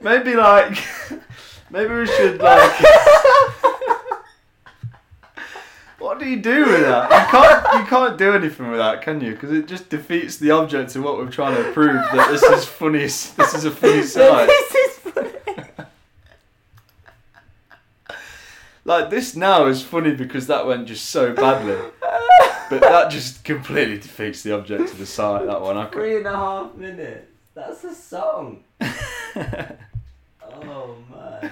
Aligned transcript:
maybe 0.00 0.34
like, 0.34 0.78
maybe 1.70 1.94
we 1.94 2.06
should 2.06 2.40
like. 2.40 2.80
what 5.98 6.18
do 6.18 6.28
you 6.28 6.40
do 6.40 6.66
with 6.66 6.80
that? 6.82 7.10
You 7.10 7.26
can't. 7.30 7.80
You 7.80 7.86
can't 7.88 8.18
do 8.18 8.32
anything 8.32 8.70
with 8.70 8.78
that, 8.78 9.02
can 9.02 9.20
you? 9.20 9.32
Because 9.32 9.52
it 9.52 9.66
just 9.66 9.88
defeats 9.88 10.36
the 10.38 10.50
object 10.50 10.96
of 10.96 11.04
what 11.04 11.16
we're 11.18 11.30
trying 11.30 11.56
to 11.56 11.72
prove 11.72 11.94
that 12.12 12.30
this 12.30 12.42
is 12.42 12.64
funny. 12.64 13.00
This 13.00 13.54
is 13.54 13.64
a 13.64 13.70
funny 13.70 14.02
site. 14.06 14.48
this 14.48 14.74
is 14.74 14.98
funny. 14.98 15.30
Like 18.84 19.10
this 19.10 19.36
now 19.36 19.66
is 19.66 19.82
funny 19.82 20.14
because 20.14 20.46
that 20.46 20.66
went 20.66 20.88
just 20.88 21.10
so 21.10 21.32
badly. 21.32 21.76
But 22.70 22.80
that 22.80 23.10
just 23.10 23.44
completely 23.44 23.98
defeats 23.98 24.42
the 24.42 24.52
object 24.54 24.92
of 24.92 24.98
the 24.98 25.06
site. 25.06 25.46
That 25.46 25.60
one. 25.60 25.76
I 25.76 25.84
could, 25.84 25.92
Three 25.92 26.16
and 26.18 26.26
a 26.26 26.36
half 26.36 26.74
minutes. 26.74 27.26
That's 27.54 27.84
a 27.84 27.94
song. 27.94 28.64
Oh 30.62 30.94
man. 31.10 31.50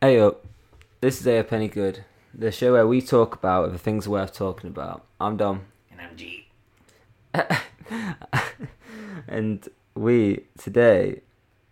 Hey 0.00 0.18
up, 0.18 0.44
this 1.00 1.20
is 1.20 1.28
Ay 1.28 1.38
Up 1.38 1.52
Any 1.52 1.68
Good, 1.68 2.04
the 2.34 2.50
show 2.50 2.72
where 2.72 2.88
we 2.88 3.00
talk 3.00 3.36
about 3.36 3.70
the 3.70 3.78
things 3.78 4.08
worth 4.08 4.34
talking 4.34 4.68
about. 4.68 5.04
I'm 5.20 5.36
Dom, 5.36 5.66
and 5.92 6.00
I'm 6.00 6.16
G. 6.16 6.48
and 9.28 9.68
we 9.94 10.46
today. 10.58 11.20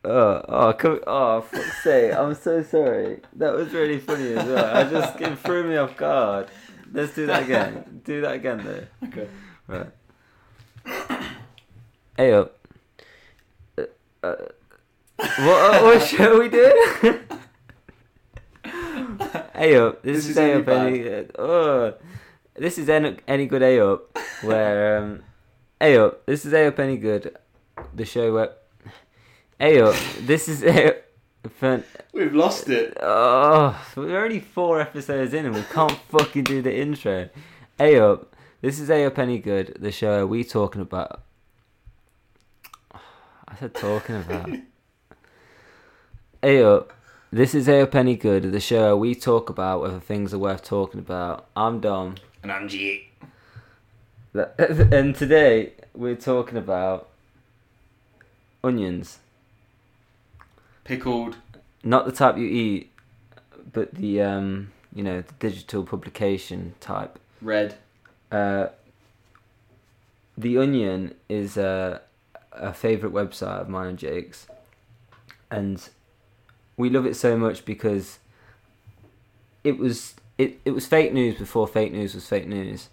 Oh, 0.05 0.45
oh, 0.49 0.73
come, 0.75 1.01
oh, 1.07 1.41
fuck's 1.41 1.83
sake! 1.83 2.15
I'm 2.15 2.35
so 2.35 2.63
sorry. 2.63 3.21
That 3.35 3.53
was 3.53 3.73
really 3.73 3.99
funny 3.99 4.33
as 4.33 4.47
well. 4.47 4.77
I 4.77 4.89
just 4.89 5.21
it 5.21 5.39
threw 5.41 5.65
me 5.65 5.77
off 5.77 5.97
guard. 5.97 6.49
Let's 6.93 7.15
do 7.15 7.27
that 7.27 7.45
again. 7.45 8.03
Do 8.05 8.21
that 8.23 8.35
again 8.35 8.63
though. 8.65 8.87
Okay. 9.09 9.29
Right. 9.67 9.87
Hey 12.17 12.33
up. 12.33 12.59
Uh, 13.79 13.85
uh, 14.23 14.37
what, 15.17 15.83
what 15.83 16.03
show 16.03 16.39
we 16.41 16.49
doing? 16.49 16.75
hey 19.55 19.77
up. 19.77 20.03
This, 20.03 20.17
This 20.17 20.25
is 20.25 20.31
is 20.31 20.37
Hey 20.37 20.53
any 20.53 20.63
up. 20.63 20.69
Any, 20.69 21.09
uh, 21.09 21.25
oh, 21.39 21.95
this 22.55 22.79
is 22.79 22.89
any, 22.89 23.17
any 23.29 23.47
good 23.47 23.63
Hey 23.63 23.79
up. 23.79 24.19
Where 24.43 24.99
um, 24.99 25.23
Hey 25.79 25.97
up. 25.97 26.27
This 26.27 26.45
is 26.45 26.53
Hey 26.53 26.67
up. 26.67 26.79
Any 26.79 26.97
good. 26.97 27.37
The 27.95 28.05
show 28.05 28.35
where. 28.35 28.51
Hey 29.59 29.81
up. 29.81 29.95
This 30.21 30.49
is 30.49 30.61
Hey 30.61 30.89
up. 30.89 30.97
We've 32.13 32.35
lost 32.35 32.69
it. 32.69 32.97
Oh, 33.01 33.81
we're 33.97 34.23
only 34.23 34.41
four 34.41 34.81
episodes 34.81 35.33
in 35.33 35.47
and 35.47 35.55
we 35.55 35.63
can't 35.63 35.93
fucking 36.09 36.45
do 36.45 36.61
the 36.61 36.75
intro. 36.75 37.31
Hey 37.79 37.99
up, 37.99 38.35
this 38.61 38.79
is 38.79 38.91
Ay 38.91 39.05
Up 39.05 39.19
Any 39.19 39.39
Good, 39.39 39.79
the 39.81 39.91
show 39.91 40.27
we 40.27 40.45
talking 40.45 40.83
about. 40.83 41.23
I 42.93 43.57
said 43.59 43.75
talking 43.75 44.17
about. 44.17 44.51
hey 46.43 46.63
up, 46.63 46.93
this 47.33 47.55
is 47.55 47.69
Ay 47.71 47.81
Up 47.81 47.95
Any 47.95 48.17
Good, 48.17 48.53
the 48.53 48.61
show 48.61 48.97
we 48.97 49.15
talk 49.15 49.49
about 49.49 49.81
whether 49.81 50.01
things 50.01 50.35
are 50.35 50.39
worth 50.39 50.63
talking 50.63 51.01
about. 51.01 51.47
I'm 51.57 51.81
Dom, 51.81 52.17
And 52.43 52.53
I'm 52.53 52.69
G. 52.69 53.09
and 54.35 55.15
today 55.15 55.73
we're 55.95 56.17
talking 56.17 56.59
about 56.59 57.09
onions. 58.63 59.21
Pickled. 60.91 61.37
not 61.85 62.05
the 62.05 62.11
type 62.11 62.37
you 62.37 62.47
eat, 62.47 62.91
but 63.73 63.95
the 63.95 64.21
um, 64.23 64.73
you 64.93 65.05
know, 65.05 65.21
the 65.21 65.33
digital 65.35 65.85
publication 65.85 66.75
type. 66.81 67.17
Red. 67.41 67.77
Uh, 68.33 68.67
the 70.37 70.59
Onion 70.59 71.15
is 71.29 71.57
a 71.57 72.01
a 72.51 72.73
favorite 72.73 73.13
website 73.13 73.61
of 73.61 73.69
mine 73.69 73.87
and 73.87 73.99
Jake's, 74.01 74.49
and 75.49 75.89
we 76.77 76.91
love 76.91 77.07
it 77.07 77.15
so 77.15 77.37
much 77.37 77.65
because 77.65 78.19
it 79.63 79.79
was 79.79 80.17
it 80.39 80.59
it 80.65 80.73
was 80.73 80.89
fake 80.89 81.13
news 81.13 81.39
before 81.39 81.69
fake 81.69 81.93
news 81.93 82.17
was 82.17 82.27
fake 82.27 82.49
news. 82.49 82.89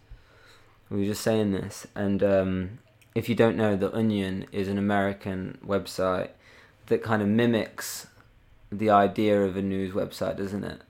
We 0.91 0.99
were 0.99 1.05
just 1.05 1.21
saying 1.21 1.51
this, 1.51 1.87
and 1.95 2.21
um, 2.21 2.77
if 3.15 3.27
you 3.27 3.33
don't 3.33 3.57
know, 3.57 3.75
the 3.75 3.91
Onion 3.91 4.45
is 4.51 4.67
an 4.67 4.77
American 4.77 5.57
website 5.65 6.29
that 6.87 7.03
kind 7.03 7.21
of 7.21 7.27
mimics 7.27 8.07
the 8.71 8.89
idea 8.89 9.43
of 9.43 9.55
a 9.55 9.61
news 9.61 9.93
website, 9.93 10.37
doesn't 10.37 10.63
it? 10.63 10.81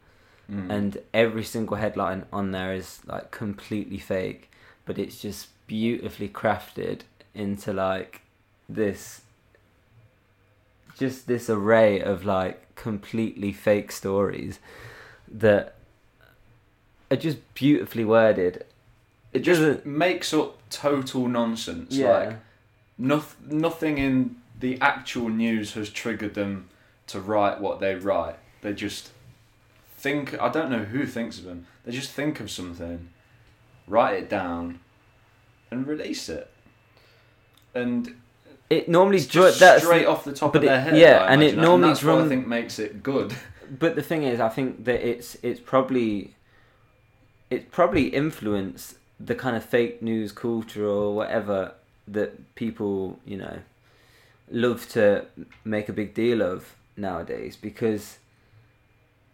Mm. 0.50 0.70
and 0.72 0.98
every 1.14 1.44
single 1.44 1.76
headline 1.76 2.26
on 2.32 2.52
there 2.52 2.74
is 2.74 3.02
like 3.06 3.32
completely 3.32 3.98
fake 3.98 4.50
but 4.86 4.98
it's 4.98 5.20
just 5.22 5.50
beautifully 5.68 6.30
crafted 6.30 7.02
into 7.36 7.74
like 7.74 8.22
this 8.70 9.24
just 10.98 11.28
this 11.28 11.50
array 11.50 12.00
of 12.00 12.24
like 12.24 12.74
completely 12.76 13.52
fake 13.52 13.92
stories 13.92 14.60
that 15.30 15.76
are 17.12 17.18
just 17.18 17.40
beautifully 17.54 18.06
worded 18.06 18.64
it 19.34 19.40
just 19.40 19.86
makes 19.86 20.34
up 20.34 20.58
total 20.70 21.28
nonsense. 21.28 21.94
yeah 21.94 22.08
Like 22.20 22.38
noth- 22.98 23.36
nothing 23.46 23.98
in 23.98 24.38
the 24.60 24.80
actual 24.82 25.30
news 25.30 25.74
has 25.74 25.90
triggered 25.90 26.34
them 26.34 26.70
to 27.08 27.20
write 27.20 27.60
what 27.62 27.80
they 27.80 27.96
write. 27.96 28.38
They 28.62 28.74
just 28.74 29.12
think. 29.98 30.40
I 30.42 30.50
don't 30.50 30.70
know 30.72 30.84
who 30.84 31.06
thinks 31.06 31.38
of 31.40 31.46
them. 31.46 31.68
They 31.86 31.92
just 31.92 32.12
think 32.12 32.40
of 32.40 32.50
something, 32.52 33.10
write 33.88 34.16
it 34.24 34.30
down, 34.30 34.80
and 35.72 35.88
release 35.88 36.28
it. 36.30 36.50
And 37.74 38.16
it 38.70 38.90
normally 38.90 39.20
dr- 39.20 39.54
straight 39.54 40.06
off 40.06 40.24
the 40.26 40.34
top 40.34 40.56
of 40.56 40.62
their 40.62 40.78
it- 40.80 40.82
head. 40.84 40.98
yeah, 40.98 41.24
I 41.24 41.34
and 41.34 41.44
it 41.44 41.58
normally 41.58 41.90
that's 41.90 42.04
what 42.04 42.14
I 42.14 42.18
drum- 42.18 42.30
think 42.30 42.48
makes 42.48 42.80
it 42.80 43.04
good. 43.04 43.34
but 43.80 43.96
the 43.96 44.04
thing 44.04 44.24
is, 44.24 44.40
I 44.40 44.50
think 44.50 44.86
that 44.86 45.08
it's 45.08 45.38
it's 45.44 45.60
probably 45.60 46.34
it's 47.50 47.66
probably 47.72 48.08
influenced 48.08 48.96
the 49.20 49.36
kind 49.36 49.56
of 49.56 49.64
fake 49.64 50.02
news 50.02 50.32
culture 50.32 50.86
or 50.86 51.16
whatever 51.16 51.74
that 52.08 52.56
people 52.56 53.20
you 53.26 53.38
know 53.38 53.60
love 54.50 54.88
to 54.90 55.26
make 55.64 55.90
a 55.90 55.94
big 55.94 56.14
deal 56.14 56.42
of 56.42 56.76
nowadays 56.96 57.56
because 57.56 58.18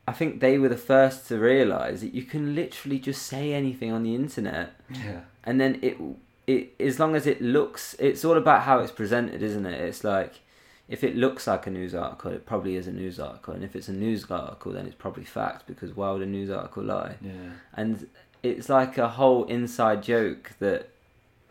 I 0.08 0.12
think 0.12 0.40
they 0.42 0.58
were 0.58 0.70
the 0.70 0.78
first 0.78 1.28
to 1.30 1.38
realize 1.38 2.02
that 2.02 2.14
you 2.14 2.24
can 2.24 2.56
literally 2.56 3.00
just 3.00 3.24
say 3.24 3.54
anything 3.54 3.92
on 3.92 4.04
the 4.04 4.16
internet. 4.16 4.74
Yeah. 4.90 5.22
and 5.44 5.60
then 5.62 5.80
it 5.82 5.98
it 6.46 6.74
as 6.80 7.00
long 7.00 7.16
as 7.16 7.26
it 7.26 7.42
looks 7.42 7.96
it's 8.00 8.26
all 8.26 8.38
about 8.38 8.64
how 8.64 8.80
it's 8.80 8.92
presented 8.92 9.42
isn't 9.42 9.66
it? 9.66 9.80
It's 9.80 10.04
like 10.04 10.42
if 10.90 11.04
it 11.04 11.16
looks 11.16 11.48
like 11.48 11.66
a 11.68 11.70
news 11.72 11.96
article 11.96 12.32
it 12.32 12.46
probably 12.46 12.76
is 12.76 12.88
a 12.88 12.92
news 12.92 13.20
article. 13.20 13.54
And 13.54 13.64
if 13.64 13.76
it's 13.76 13.88
a 13.88 13.94
news 13.94 14.30
article 14.30 14.74
then 14.74 14.86
it's 14.86 14.96
probably 14.96 15.24
fact 15.24 15.68
because 15.68 15.96
why 15.96 16.12
would 16.12 16.22
a 16.22 16.26
news 16.26 16.50
article 16.50 16.84
lie? 16.84 17.16
Yeah. 17.22 17.32
and 17.76 18.08
it's 18.42 18.68
like 18.68 18.98
a 18.98 19.08
whole 19.08 19.46
inside 19.46 20.04
joke 20.04 20.52
that 20.60 20.90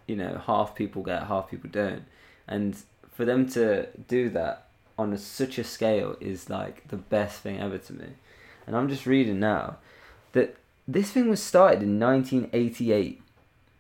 you 0.07 0.15
know 0.17 0.43
half 0.47 0.75
people 0.75 1.03
get 1.03 1.23
half 1.25 1.49
people 1.51 1.71
don't. 1.71 2.05
And 2.47 2.77
for 3.23 3.27
them 3.27 3.49
to 3.49 3.87
do 4.09 4.29
that 4.31 4.67
on 4.99 5.13
a, 5.13 5.17
such 5.19 5.57
a 5.57 5.63
scale 5.63 6.17
is 6.21 6.51
like 6.51 6.89
the 6.89 6.97
best 6.97 7.41
thing 7.41 7.61
ever 7.61 7.79
to 7.79 7.93
me 7.93 8.07
and 8.67 8.75
i'm 8.77 8.89
just 8.89 9.07
reading 9.07 9.39
now 9.39 9.77
that 10.33 10.57
this 10.89 11.13
thing 11.13 11.31
was 11.31 11.41
started 11.41 11.81
in 11.85 12.01
1988 12.01 13.23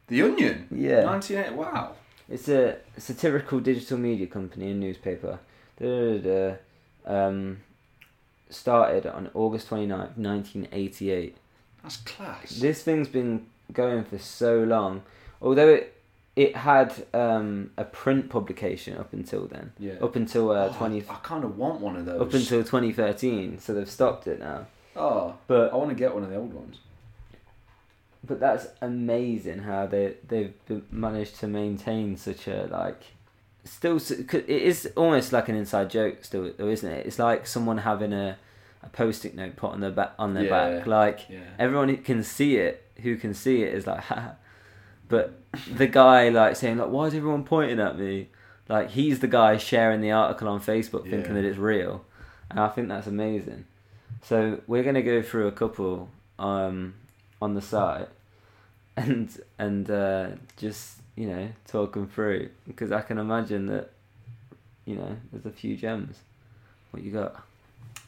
The 0.07 0.23
Onion. 0.23 0.69
yeah 0.71 1.05
1988. 1.05 1.57
Wow. 1.59 1.95
it's 2.29 2.49
a 2.49 2.77
satirical 2.99 3.59
digital 3.59 3.99
media 3.99 4.29
company 4.29 4.71
and 4.71 4.79
newspaper. 4.79 5.41
Da, 5.81 5.87
da, 5.87 6.19
da, 6.19 6.57
da. 7.07 7.27
Um, 7.27 7.63
started 8.49 9.07
on 9.07 9.29
August 9.35 9.71
29th, 9.71 10.17
1988. 10.17 11.37
That's 11.83 11.97
class. 11.97 12.51
This 12.61 12.85
thing's 12.85 13.09
been 13.09 13.47
going 13.73 14.05
for 14.05 14.19
so 14.19 14.63
long. 14.63 15.03
Although 15.41 15.69
it 15.71 15.97
it 16.35 16.57
had 16.57 16.95
um, 17.13 17.71
a 17.77 17.85
print 17.85 18.31
publication 18.31 18.97
up 18.97 19.13
until 19.13 19.47
then. 19.47 19.73
yeah. 19.79 19.95
Up 20.01 20.17
until 20.17 20.51
uh, 20.51 20.69
Oh, 20.71 20.75
20 20.79 21.01
I, 21.09 21.15
kind 21.23 21.45
of 21.45 21.59
want 21.59 21.81
one 21.81 21.97
of 21.97 22.07
those. 22.07 22.21
up 22.21 22.33
until 22.33 22.61
2013, 22.63 23.59
so 23.59 23.75
they've 23.75 23.91
stopped 23.91 24.27
it 24.27 24.39
now. 24.41 24.67
Oh, 24.97 25.35
But 25.47 25.73
I 25.73 25.77
want 25.77 25.91
to 25.91 25.95
get 25.97 26.15
one 26.15 26.23
of 26.23 26.31
the 26.31 26.37
old 26.37 26.53
ones. 26.55 26.79
but 28.25 28.39
that's 28.41 28.67
amazing 28.81 29.61
how 29.61 29.87
they 29.87 30.15
they've 30.29 30.53
managed 30.91 31.39
to 31.41 31.47
maintain 31.49 32.17
such 32.17 32.47
a 32.47 32.69
like 32.71 33.03
still 33.65 33.97
it 33.97 34.49
is 34.49 34.91
almost 34.97 35.33
like 35.33 35.49
an 35.49 35.55
inside 35.57 35.91
joke 35.91 36.19
still 36.25 36.51
though 36.57 36.69
isn't 36.69 36.91
it 36.93 37.07
it's 37.07 37.19
like 37.19 37.47
someone 37.47 37.79
having 37.79 38.13
a, 38.13 38.37
a 38.83 38.89
post-it 38.89 39.35
note 39.35 39.57
put 39.57 39.71
on 39.73 39.81
their 39.81 39.91
back 39.91 40.13
on 40.19 40.35
their 40.35 40.45
Yeah. 40.45 40.51
back 40.79 40.87
like 40.87 41.21
Yeah. 41.29 41.39
everyone 41.59 41.89
who 41.89 41.97
can 41.97 42.23
see 42.23 42.57
it 42.57 42.85
who 43.03 43.17
can 43.17 43.35
see 43.35 43.63
it 43.63 43.75
is 43.75 43.87
like 43.87 44.01
ha 44.11 44.35
but 45.13 45.25
the 45.81 45.87
guy 45.87 46.29
like 46.31 46.57
saying 46.57 46.79
like 46.79 46.89
why 46.89 47.05
is 47.07 47.15
everyone 47.15 47.45
pointing 47.45 47.79
at 47.79 47.99
me 47.99 48.29
like 48.69 48.89
he's 48.91 49.19
the 49.21 49.29
guy 49.29 49.57
sharing 49.59 50.01
the 50.01 50.11
article 50.11 50.49
on 50.49 50.59
facebook 50.61 51.03
thinking 51.03 51.35
Yeah. 51.37 51.43
that 51.43 51.45
it's 51.45 51.59
real 51.59 51.95
and 52.49 52.59
i 52.59 52.69
think 52.69 52.89
that's 52.89 53.07
amazing 53.07 53.67
so 54.23 54.61
we're 54.67 54.83
going 54.83 54.95
to 54.95 55.03
go 55.03 55.21
through 55.21 55.49
a 55.49 55.53
couple 55.53 56.09
um, 56.39 56.95
on 57.41 57.55
the 57.55 57.61
site 57.61 58.09
and 58.97 59.29
and 59.59 59.91
uh, 59.91 60.29
just 60.57 60.99
you 61.17 61.27
know 61.27 61.49
talk 61.67 61.93
them 61.95 62.07
through 62.09 62.49
because 62.67 62.91
I 62.93 63.01
can 63.03 63.19
imagine 63.19 63.67
that 63.67 63.91
you 64.85 64.97
know 64.97 65.17
there's 65.31 65.47
a 65.47 65.51
few 65.51 65.77
gems. 65.77 66.17
What 66.91 67.03
you 67.03 67.11
got? 67.11 67.43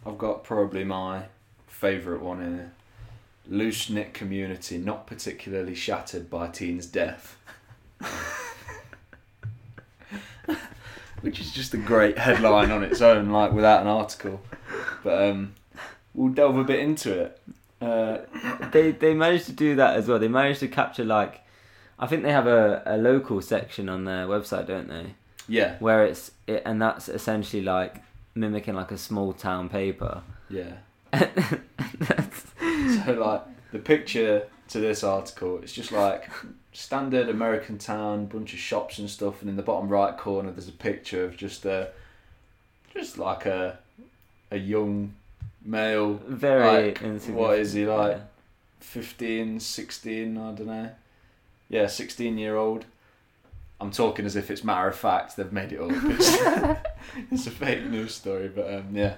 I've 0.07 0.19
got 0.19 0.45
probably 0.45 0.85
my 0.85 1.25
favourite 1.67 2.23
one 2.23 2.41
in 2.43 2.55
here. 2.55 2.73
Loose 3.49 3.91
knit 3.91 4.15
community 4.15 4.79
not 4.79 5.07
particularly 5.07 5.75
shattered 5.75 6.31
by 6.31 6.49
teen's 6.49 6.87
death. 6.87 7.37
Which 11.21 11.41
is 11.41 11.51
just 11.53 11.73
a 11.73 11.79
great 11.79 12.19
headline 12.19 12.71
on 12.71 12.83
its 12.83 13.01
own, 13.01 13.31
like 13.31 13.53
without 13.53 13.81
an 13.81 13.87
article. 13.89 14.43
But 15.03 15.23
um, 15.31 15.55
we'll 16.13 16.33
delve 16.35 16.59
a 16.59 16.65
bit 16.65 16.81
into 16.81 17.19
it. 17.19 17.41
Uh, 17.81 18.19
They 18.73 18.91
they 18.93 19.15
managed 19.15 19.47
to 19.47 19.53
do 19.53 19.75
that 19.77 19.97
as 19.97 20.07
well. 20.07 20.19
They 20.19 20.29
managed 20.29 20.61
to 20.61 20.69
capture 20.69 21.05
like, 21.05 21.41
I 21.99 22.07
think 22.07 22.25
they 22.25 22.33
have 22.33 22.47
a, 22.47 22.83
a 22.85 22.99
local 22.99 23.41
section 23.41 23.89
on 23.89 24.05
their 24.05 24.27
website, 24.27 24.67
don't 24.67 24.89
they? 24.89 25.15
yeah, 25.49 25.77
Where 25.79 26.05
it's 26.05 26.31
it, 26.47 26.63
and 26.67 26.81
that's 26.81 27.09
essentially 27.09 27.63
like 27.63 27.97
mimicking 28.35 28.75
like 28.75 28.91
a 28.91 28.99
small 28.99 29.33
town 29.33 29.69
paper. 29.71 30.23
yeah. 30.51 30.73
That's- 31.13 32.44
So 33.05 33.13
like 33.13 33.43
the 33.73 33.79
picture 33.79 34.47
to 34.69 34.81
this 34.81 35.05
article, 35.05 35.59
it's 35.63 35.73
just 35.73 35.93
like 35.93 36.29
standard 36.73 37.29
American 37.29 37.79
town, 37.79 38.27
bunch 38.27 38.53
of 38.53 38.59
shops 38.59 38.99
and 38.99 39.09
stuff, 39.09 39.41
and 39.41 39.51
in 39.51 39.57
the 39.57 39.63
bottom 39.63 39.89
right 39.89 40.17
corner 40.17 40.51
there's 40.51 40.69
a 40.69 40.73
picture 40.73 41.25
of 41.25 41.37
just 41.37 41.65
a, 41.65 41.91
just 42.93 43.19
like 43.19 43.47
a, 43.47 43.79
a 44.51 44.57
young 44.57 45.15
male, 45.65 46.15
very 46.27 46.95
Like, 46.95 47.27
what 47.29 47.59
is 47.59 47.73
he 47.73 47.87
like? 47.87 48.17
Yeah. 48.19 48.23
15, 48.81 49.61
16, 49.61 50.37
I 50.37 50.53
don't 50.53 50.67
know. 50.67 50.91
Yeah, 51.69 51.87
16 51.87 52.39
year 52.39 52.57
old. 52.57 52.85
I'm 53.81 53.91
talking 53.91 54.25
as 54.25 54.37
if 54.37 54.51
it's 54.51 54.63
matter 54.63 54.89
of 54.89 54.97
fact, 54.97 55.37
they've 55.37 55.53
made 55.53 55.73
it 55.73 55.81
up. 55.81 55.91
It's, 55.91 56.37
it's 57.33 57.47
a 57.47 57.51
fake 57.51 57.85
news 57.87 58.15
story, 58.15 58.49
but 58.49 58.73
um, 58.73 58.89
yeah. 58.93 59.17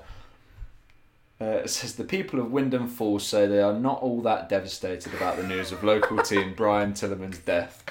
Uh, 1.38 1.66
says 1.66 1.96
the 1.96 2.04
people 2.04 2.40
of 2.40 2.50
Wyndham 2.50 2.88
Falls 2.88 3.26
say 3.26 3.46
they 3.46 3.60
are 3.60 3.78
not 3.78 4.00
all 4.00 4.22
that 4.22 4.48
devastated 4.48 5.12
about 5.12 5.36
the 5.36 5.46
news 5.46 5.70
of 5.70 5.84
local 5.84 6.16
team 6.22 6.54
Brian 6.56 6.94
Tillerman's 6.94 7.38
death. 7.38 7.84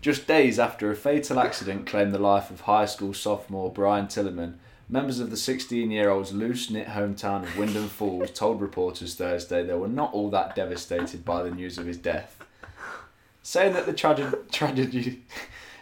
Just 0.00 0.28
days 0.28 0.60
after 0.60 0.90
a 0.90 0.94
fatal 0.94 1.40
accident 1.40 1.86
claimed 1.86 2.14
the 2.14 2.18
life 2.20 2.50
of 2.50 2.62
high 2.62 2.84
school 2.86 3.12
sophomore 3.12 3.72
Brian 3.72 4.06
Tillerman, 4.06 4.54
members 4.88 5.18
of 5.18 5.30
the 5.30 5.36
16 5.36 5.90
year 5.90 6.10
old's 6.10 6.32
loose 6.32 6.70
knit 6.70 6.86
hometown 6.86 7.42
of 7.42 7.58
Wyndham 7.58 7.88
Falls 7.88 8.30
told 8.30 8.60
reporters 8.60 9.16
Thursday 9.16 9.64
they 9.64 9.74
were 9.74 9.88
not 9.88 10.14
all 10.14 10.30
that 10.30 10.54
devastated 10.54 11.24
by 11.24 11.42
the 11.42 11.50
news 11.50 11.76
of 11.76 11.86
his 11.86 11.98
death. 11.98 12.38
Saying 13.42 13.72
that 13.72 13.86
the 13.86 13.92
trage- 13.92 14.50
tragedy. 14.52 15.24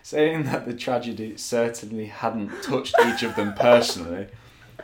Saying 0.02 0.44
that 0.44 0.67
the 0.67 0.75
tragedy 0.75 1.37
certainly 1.37 2.06
hadn't 2.06 2.62
touched 2.62 2.94
each 3.06 3.25
of 3.25 3.34
them 3.34 3.55
personally, 3.55 4.29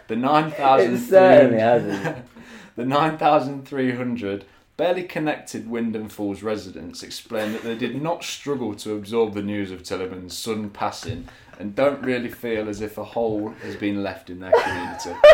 the 0.09 0.17
9,300 0.17 2.25
the 2.77 2.85
9,300 2.85 4.45
barely 4.77 5.05
connected 5.05 5.69
Wyndham 5.69 6.09
Falls 6.09 6.43
residents 6.43 7.03
explained 7.03 7.55
that 7.55 7.63
they 7.63 7.77
did 7.77 8.01
not 8.01 8.25
struggle 8.25 8.75
to 8.77 8.95
absorb 8.95 9.35
the 9.35 9.43
news 9.43 9.71
of 9.71 9.83
Tillerman's 9.83 10.37
sudden 10.37 10.71
passing 10.71 11.29
and 11.59 11.75
don't 11.75 12.03
really 12.03 12.31
feel 12.31 12.69
as 12.69 12.81
if 12.81 12.99
a 12.99 13.05
hole 13.05 13.51
has 13.63 13.77
been 13.77 14.03
left 14.03 14.31
in 14.31 14.41
their 14.41 14.53
community. 14.53 15.13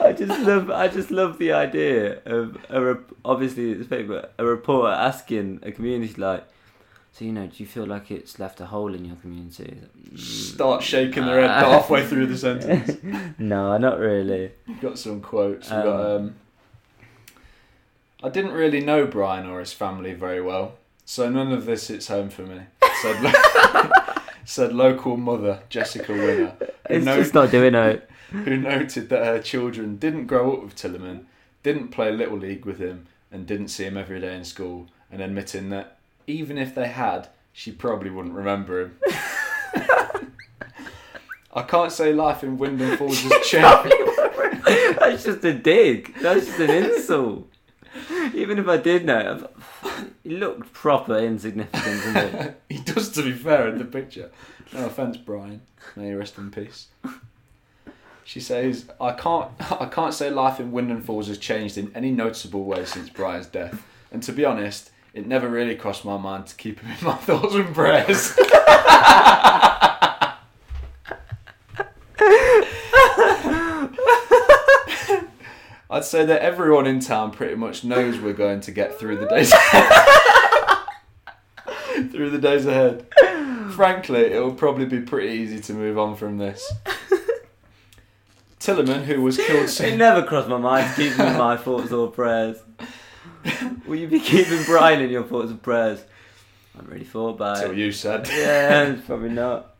I 0.00 0.12
just 0.12 0.40
love 0.40 0.70
I 0.70 0.88
just 0.88 1.10
love 1.10 1.38
the 1.38 1.52
idea 1.52 2.20
of 2.24 2.56
a 2.70 2.98
obviously 3.24 3.72
it's 3.72 3.88
fake, 3.88 4.08
but 4.08 4.32
a 4.38 4.44
reporter 4.44 4.92
asking 4.92 5.60
a 5.62 5.72
community 5.72 6.14
like, 6.20 6.46
so 7.16 7.24
you 7.24 7.32
know, 7.32 7.46
do 7.46 7.54
you 7.56 7.64
feel 7.66 7.86
like 7.86 8.10
it's 8.10 8.38
left 8.38 8.60
a 8.60 8.66
hole 8.66 8.92
in 8.92 9.06
your 9.06 9.16
community? 9.16 9.78
Start 10.16 10.82
shaking 10.82 11.24
their 11.24 11.40
head 11.40 11.50
halfway 11.50 12.06
through 12.06 12.26
the 12.26 12.36
sentence. 12.36 12.98
no, 13.38 13.78
not 13.78 13.98
really. 13.98 14.50
We've 14.68 14.80
got 14.82 14.98
some 14.98 15.22
quotes. 15.22 15.70
Um, 15.70 15.82
got, 15.82 16.10
um, 16.16 16.34
I 18.22 18.28
didn't 18.28 18.52
really 18.52 18.80
know 18.80 19.06
Brian 19.06 19.46
or 19.46 19.60
his 19.60 19.72
family 19.72 20.12
very 20.12 20.42
well, 20.42 20.74
so 21.06 21.30
none 21.30 21.52
of 21.52 21.64
this 21.64 21.88
hits 21.88 22.08
home 22.08 22.28
for 22.28 22.42
me. 22.42 22.60
Said, 23.00 23.22
lo- 23.22 23.92
said 24.44 24.72
local 24.74 25.16
mother 25.16 25.60
Jessica 25.70 26.12
Winner, 26.12 26.54
who, 26.58 26.66
It's 26.90 27.06
no- 27.06 27.16
just 27.16 27.32
not 27.32 27.50
doing 27.50 27.74
it. 27.74 28.10
who 28.30 28.58
noted 28.58 29.08
that 29.08 29.24
her 29.24 29.40
children 29.40 29.96
didn't 29.96 30.26
grow 30.26 30.52
up 30.52 30.64
with 30.64 30.76
Tillerman, 30.76 31.24
didn't 31.62 31.88
play 31.88 32.12
little 32.12 32.36
league 32.36 32.66
with 32.66 32.78
him, 32.78 33.06
and 33.32 33.46
didn't 33.46 33.68
see 33.68 33.84
him 33.84 33.96
every 33.96 34.20
day 34.20 34.36
in 34.36 34.44
school, 34.44 34.88
and 35.10 35.22
admitting 35.22 35.70
that 35.70 35.95
even 36.26 36.58
if 36.58 36.74
they 36.74 36.88
had, 36.88 37.28
she 37.52 37.72
probably 37.72 38.10
wouldn't 38.10 38.34
remember 38.34 38.82
him. 38.82 38.98
I 41.56 41.62
can't 41.62 41.90
say 41.90 42.12
life 42.12 42.44
in 42.44 42.58
Wyndham 42.58 42.96
Falls 42.98 43.18
has 43.22 43.46
changed. 43.46 43.94
That's 44.98 45.24
just 45.24 45.42
a 45.44 45.54
dig. 45.54 46.14
That's 46.20 46.46
just 46.46 46.60
an 46.60 46.70
insult. 46.70 47.48
Even 48.34 48.58
if 48.58 48.68
I 48.68 48.76
did 48.76 49.06
know, 49.06 49.48
he 50.22 50.36
looked 50.36 50.72
proper 50.74 51.16
insignificant, 51.16 52.02
didn't 52.02 52.56
he? 52.68 52.74
he 52.76 52.82
does, 52.82 53.10
to 53.12 53.22
be 53.22 53.32
fair, 53.32 53.68
in 53.68 53.78
the 53.78 53.86
picture. 53.86 54.30
No 54.74 54.86
offense, 54.86 55.16
Brian. 55.16 55.62
May 55.94 56.10
you 56.10 56.18
rest 56.18 56.36
in 56.36 56.50
peace. 56.50 56.88
She 58.24 58.40
says, 58.40 58.90
"I 59.00 59.12
can't, 59.12 59.50
I 59.80 59.86
can't 59.86 60.12
say 60.12 60.28
life 60.30 60.60
in 60.60 60.72
Wyndham 60.72 61.00
Falls 61.00 61.28
has 61.28 61.38
changed 61.38 61.78
in 61.78 61.90
any 61.94 62.10
noticeable 62.10 62.64
way 62.64 62.84
since 62.84 63.08
Brian's 63.08 63.46
death. 63.46 63.86
And 64.10 64.22
to 64.24 64.32
be 64.32 64.44
honest, 64.44 64.90
it 65.16 65.26
never 65.26 65.48
really 65.48 65.74
crossed 65.74 66.04
my 66.04 66.18
mind 66.18 66.46
to 66.46 66.54
keep 66.54 66.78
him 66.78 66.90
in 66.90 67.04
my 67.04 67.14
thoughts 67.26 67.54
and 67.54 67.74
prayers." 67.74 68.38
I'd 75.88 76.04
say 76.04 76.26
that 76.26 76.42
everyone 76.42 76.86
in 76.86 77.00
town 77.00 77.30
pretty 77.30 77.54
much 77.54 77.82
knows 77.82 78.20
we're 78.20 78.34
going 78.34 78.60
to 78.62 78.70
get 78.70 78.98
through 78.98 79.16
the 79.16 79.26
days 79.26 79.50
through 82.12 82.30
the 82.30 82.38
days 82.38 82.66
ahead. 82.66 83.06
Frankly, 83.72 84.32
it 84.32 84.42
will 84.42 84.52
probably 84.52 84.84
be 84.84 85.00
pretty 85.00 85.38
easy 85.38 85.60
to 85.60 85.72
move 85.72 85.98
on 85.98 86.16
from 86.16 86.36
this. 86.36 86.70
Tillerman, 88.60 89.04
who 89.04 89.22
was 89.22 89.38
killed 89.38 89.70
It 89.80 89.96
never 89.96 90.22
crossed 90.22 90.48
my 90.48 90.58
mind 90.58 90.90
to 90.90 91.02
keep 91.02 91.14
him 91.14 91.26
in 91.26 91.38
my 91.38 91.56
thoughts 91.56 91.92
or 91.92 92.10
prayers. 92.10 92.58
Will 93.86 93.96
you 93.96 94.08
be 94.08 94.20
keeping 94.20 94.62
Brian 94.64 95.00
in 95.00 95.10
your 95.10 95.22
thoughts 95.24 95.50
and 95.50 95.62
prayers? 95.62 96.00
I 96.74 96.78
haven't 96.78 96.92
really 96.92 97.04
thought 97.04 97.30
about 97.36 97.58
Till 97.58 97.70
it. 97.72 97.78
you 97.78 97.92
said. 97.92 98.28
Yeah, 98.32 98.96
probably 99.06 99.30
not. 99.30 99.74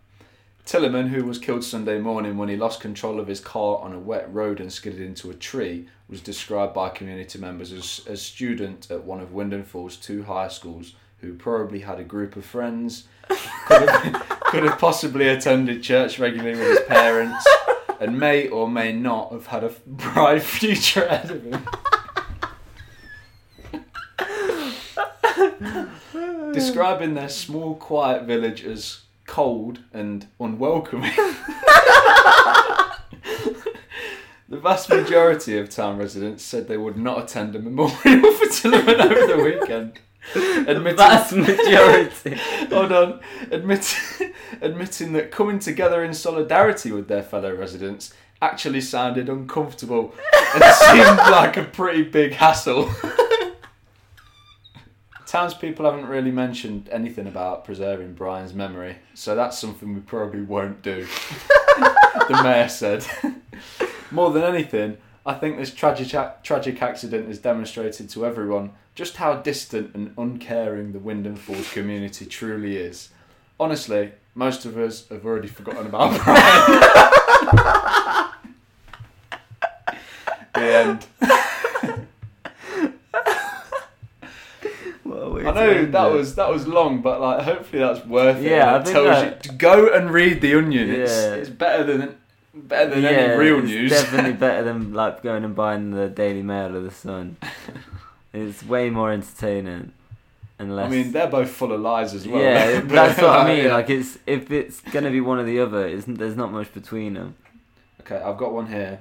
Tillerman, 0.65 1.09
who 1.11 1.25
was 1.25 1.39
killed 1.39 1.63
Sunday 1.63 1.99
morning 1.99 2.37
when 2.37 2.49
he 2.49 2.57
lost 2.57 2.81
control 2.81 3.21
of 3.21 3.29
his 3.29 3.39
car 3.39 3.79
on 3.79 3.93
a 3.93 3.99
wet 4.01 4.33
road 4.33 4.59
and 4.61 4.73
skidded 4.73 5.01
into 5.01 5.31
a 5.31 5.35
tree, 5.35 5.89
was 6.09 6.21
described 6.21 6.75
by 6.75 6.89
community 6.89 7.39
members 7.39 7.73
as 7.73 8.05
a 8.09 8.17
student 8.17 8.91
at 8.91 9.05
one 9.05 9.21
of 9.21 9.33
Wyndham 9.33 9.63
Falls' 9.63 9.97
two 9.97 10.25
high 10.25 10.49
schools 10.49 10.95
who 11.19 11.35
probably 11.35 11.81
had 11.81 12.01
a 12.01 12.05
group 12.05 12.35
of 12.37 12.45
friends, 12.45 13.05
could 13.67 13.89
have, 13.89 14.29
could 14.41 14.65
have 14.65 14.79
possibly 14.79 15.29
attended 15.29 15.83
church 15.83 16.19
regularly 16.19 16.59
with 16.59 16.69
his 16.69 16.87
parents, 16.89 17.47
and 18.01 18.19
may 18.19 18.49
or 18.49 18.69
may 18.69 18.93
not 18.93 19.33
have 19.33 19.47
had 19.47 19.65
a 19.65 19.73
bright 19.87 20.43
future 20.43 21.05
ahead 21.05 21.31
of 21.31 21.45
him. 21.45 21.67
Describing 26.53 27.15
their 27.15 27.29
small, 27.29 27.75
quiet 27.75 28.25
village 28.25 28.65
as 28.65 29.03
cold 29.27 29.81
and 29.93 30.27
unwelcoming. 30.41 31.13
the 34.49 34.59
vast 34.59 34.89
majority 34.89 35.59
of 35.59 35.69
town 35.69 35.99
residents 35.99 36.43
said 36.43 36.69
they 36.69 36.77
would 36.77 36.97
not 36.97 37.25
attend 37.25 37.55
a 37.57 37.59
memorial 37.59 37.93
for 38.03 38.47
Tillerman 38.47 39.01
over 39.01 39.27
the 39.27 39.43
weekend. 39.43 39.99
Admitting, 40.35 40.97
Vast 40.97 41.33
majority. 41.35 42.35
hold 42.69 42.91
on, 42.91 43.21
admitting, 43.53 44.33
admitting 44.61 45.13
that 45.13 45.31
coming 45.31 45.61
together 45.61 46.03
in 46.03 46.13
solidarity 46.13 46.91
with 46.91 47.07
their 47.07 47.23
fellow 47.23 47.55
residents 47.55 48.13
actually 48.43 48.81
sounded 48.81 49.29
uncomfortable 49.29 50.13
and 50.55 50.65
seemed 50.75 51.17
like 51.31 51.57
a 51.57 51.63
pretty 51.63 52.03
big 52.03 52.33
hassle. 52.33 52.91
Townspeople 55.37 55.85
haven't 55.85 56.07
really 56.07 56.31
mentioned 56.31 56.89
anything 56.91 57.27
about 57.27 57.67
preserving 57.67 58.15
Brian's 58.15 58.55
memory, 58.55 58.97
so 59.13 59.35
that's 59.35 59.59
something 59.59 59.93
we 59.93 60.01
probably 60.01 60.41
won't 60.41 60.81
do. 60.81 61.07
the 61.77 62.41
mayor 62.43 62.71
said. 62.71 63.05
More 64.11 64.31
than 64.31 64.43
anything, 64.45 64.97
I 65.27 65.35
think 65.35 65.59
this 65.59 65.75
tragic 65.75 66.43
tragic 66.43 66.81
accident 66.81 67.29
has 67.29 67.39
demonstrated 67.39 68.09
to 68.09 68.25
everyone 68.25 68.71
just 68.95 69.19
how 69.19 69.35
distant 69.35 69.95
and 69.95 70.15
uncaring 70.17 70.93
the 70.93 71.01
Wyndham 71.01 71.37
Falls 71.37 71.71
community 71.71 72.25
truly 72.25 72.79
is. 72.79 73.11
Honestly, 73.61 74.13
most 74.35 74.65
of 74.65 74.79
us 74.79 75.07
have 75.11 75.27
already 75.27 75.49
forgotten 75.49 75.87
about 75.87 76.19
Brian. 76.25 76.71
the 80.55 80.75
end. 80.75 81.07
What 85.07 85.23
a 85.23 85.31
way 85.31 85.41
I 85.43 85.45
to 85.45 85.46
know 85.57 85.87
that 85.87 86.11
was 86.13 86.35
that 86.37 86.49
was 86.51 86.67
long, 86.67 87.01
but 87.03 87.21
like 87.21 87.43
hopefully 87.43 87.81
that's 87.83 88.05
worth 88.07 88.37
it. 88.39 88.51
Yeah, 88.51 88.75
I 88.75 88.77
it 88.81 88.85
think 88.85 88.95
tells 88.95 89.07
that- 89.09 89.45
you 89.45 89.51
to 89.51 89.57
go 89.57 89.93
and 89.93 90.11
read 90.11 90.41
the 90.41 90.55
Onion. 90.55 90.91
It's, 90.91 91.11
Yeah. 91.13 91.35
it's 91.35 91.51
better 91.51 91.83
than 91.85 92.17
better 92.55 92.91
than 92.91 93.03
yeah, 93.03 93.11
any 93.11 93.37
real 93.39 93.59
it's 93.59 93.69
news. 93.69 93.91
definitely 93.91 94.33
better 94.47 94.63
than 94.63 94.93
like 94.95 95.23
going 95.23 95.45
and 95.45 95.55
buying 95.55 95.91
the 95.91 96.09
Daily 96.09 96.43
Mail 96.43 96.77
or 96.77 96.81
the 96.81 96.91
Sun. 96.91 97.37
It's 98.33 98.63
way 98.65 98.91
more 98.91 99.13
entertaining. 99.13 99.93
And 100.59 100.75
less. 100.77 100.87
I 100.87 100.89
mean, 100.91 101.13
they're 101.13 101.27
both 101.27 101.51
full 101.51 101.73
of 101.73 101.81
lies 101.81 102.13
as 102.15 102.27
well. 102.29 102.43
yeah, 102.43 102.81
But, 102.81 102.89
that's 103.01 103.21
what 103.21 103.31
I 103.31 103.47
mean. 103.47 103.65
yeah. 103.67 103.75
Like 103.75 103.89
it's 103.91 104.19
if 104.27 104.51
it's 104.51 104.81
gonna 104.81 105.11
be 105.11 105.21
one 105.21 105.39
or 105.39 105.45
the 105.45 105.61
other, 105.61 105.87
it's, 105.87 106.05
there's 106.07 106.37
not 106.37 106.53
much 106.53 106.73
between 106.75 107.15
them. 107.15 107.35
Okay, 108.01 108.17
I've 108.17 108.37
got 108.39 108.53
one 108.53 108.67
here. 108.67 109.01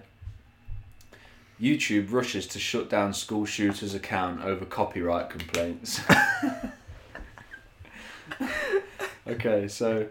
YouTube 1.61 2.11
rushes 2.11 2.47
to 2.47 2.59
shut 2.59 2.89
down 2.89 3.13
school 3.13 3.45
shooter's 3.45 3.93
account 3.93 4.43
over 4.43 4.65
copyright 4.65 5.29
complaints. 5.29 6.01
okay, 9.27 9.67
so 9.67 10.07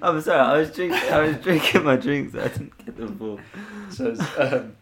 I'm 0.00 0.20
sorry, 0.20 0.40
I 0.40 0.58
was 0.58 0.70
drinking. 0.70 1.12
I 1.12 1.20
was 1.20 1.36
drinking 1.38 1.84
my 1.84 1.96
drinks. 1.96 2.34
I 2.36 2.48
didn't 2.48 2.84
get 2.84 2.96
the 2.96 3.08
full. 3.08 3.40
So 3.90 4.16
um, 4.38 4.76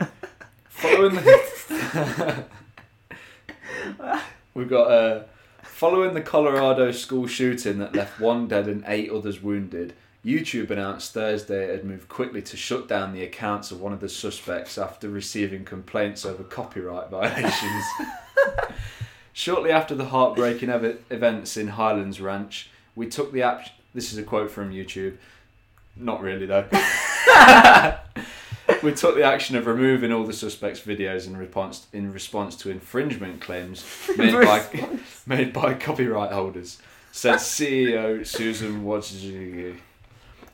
following 0.69 1.15
the 1.15 2.45
we've 4.55 4.69
got 4.69 4.91
uh, 4.91 5.25
following 5.63 6.15
the 6.15 6.21
Colorado 6.21 6.91
school 6.93 7.27
shooting 7.27 7.79
that 7.79 7.95
left 7.95 8.21
one 8.21 8.47
dead 8.47 8.69
and 8.69 8.85
eight 8.87 9.11
others 9.11 9.43
wounded. 9.43 9.95
YouTube 10.25 10.71
announced 10.71 11.13
Thursday 11.13 11.65
it 11.65 11.71
had 11.71 11.85
moved 11.85 12.09
quickly 12.09 12.41
to 12.41 12.57
shut 12.57 12.89
down 12.89 13.13
the 13.13 13.23
accounts 13.23 13.71
of 13.71 13.81
one 13.81 13.93
of 13.93 14.01
the 14.01 14.09
suspects 14.09 14.79
after 14.79 15.09
receiving 15.09 15.65
complaints 15.65 16.25
over 16.25 16.43
copyright 16.43 17.11
violations. 17.11 17.85
Shortly 19.33 19.71
after 19.71 19.95
the 19.95 20.07
heartbreaking 20.07 20.71
ev- 20.71 21.03
events 21.11 21.57
in 21.57 21.69
Highlands 21.69 22.21
Ranch, 22.21 22.71
we 22.95 23.09
took 23.09 23.33
the 23.33 23.43
app. 23.43 23.69
This 23.93 24.13
is 24.13 24.19
a 24.19 24.23
quote 24.23 24.51
from 24.51 24.73
YouTube. 24.73 25.17
Not 25.97 26.23
really 26.23 26.47
though. 26.47 26.67
we 28.83 28.95
took 28.95 29.17
the 29.17 29.25
action 29.25 29.57
of 29.57 29.67
removing 29.67 30.13
all 30.13 30.25
the 30.25 30.33
suspects' 30.33 30.81
videos 30.81 31.27
in 31.27 31.37
response 31.37 31.87
in 31.93 32.13
response 32.13 32.57
to 32.57 32.71
infringement 32.71 33.41
claims 33.41 33.85
made 34.17 34.33
by 34.33 34.65
made 35.27 35.53
by 35.53 35.75
copyright 35.75 36.33
holders. 36.33 36.81
Said 37.13 37.37
CEO 37.37 38.27
Susan 38.27 38.85
Wojcicki, 38.85 39.77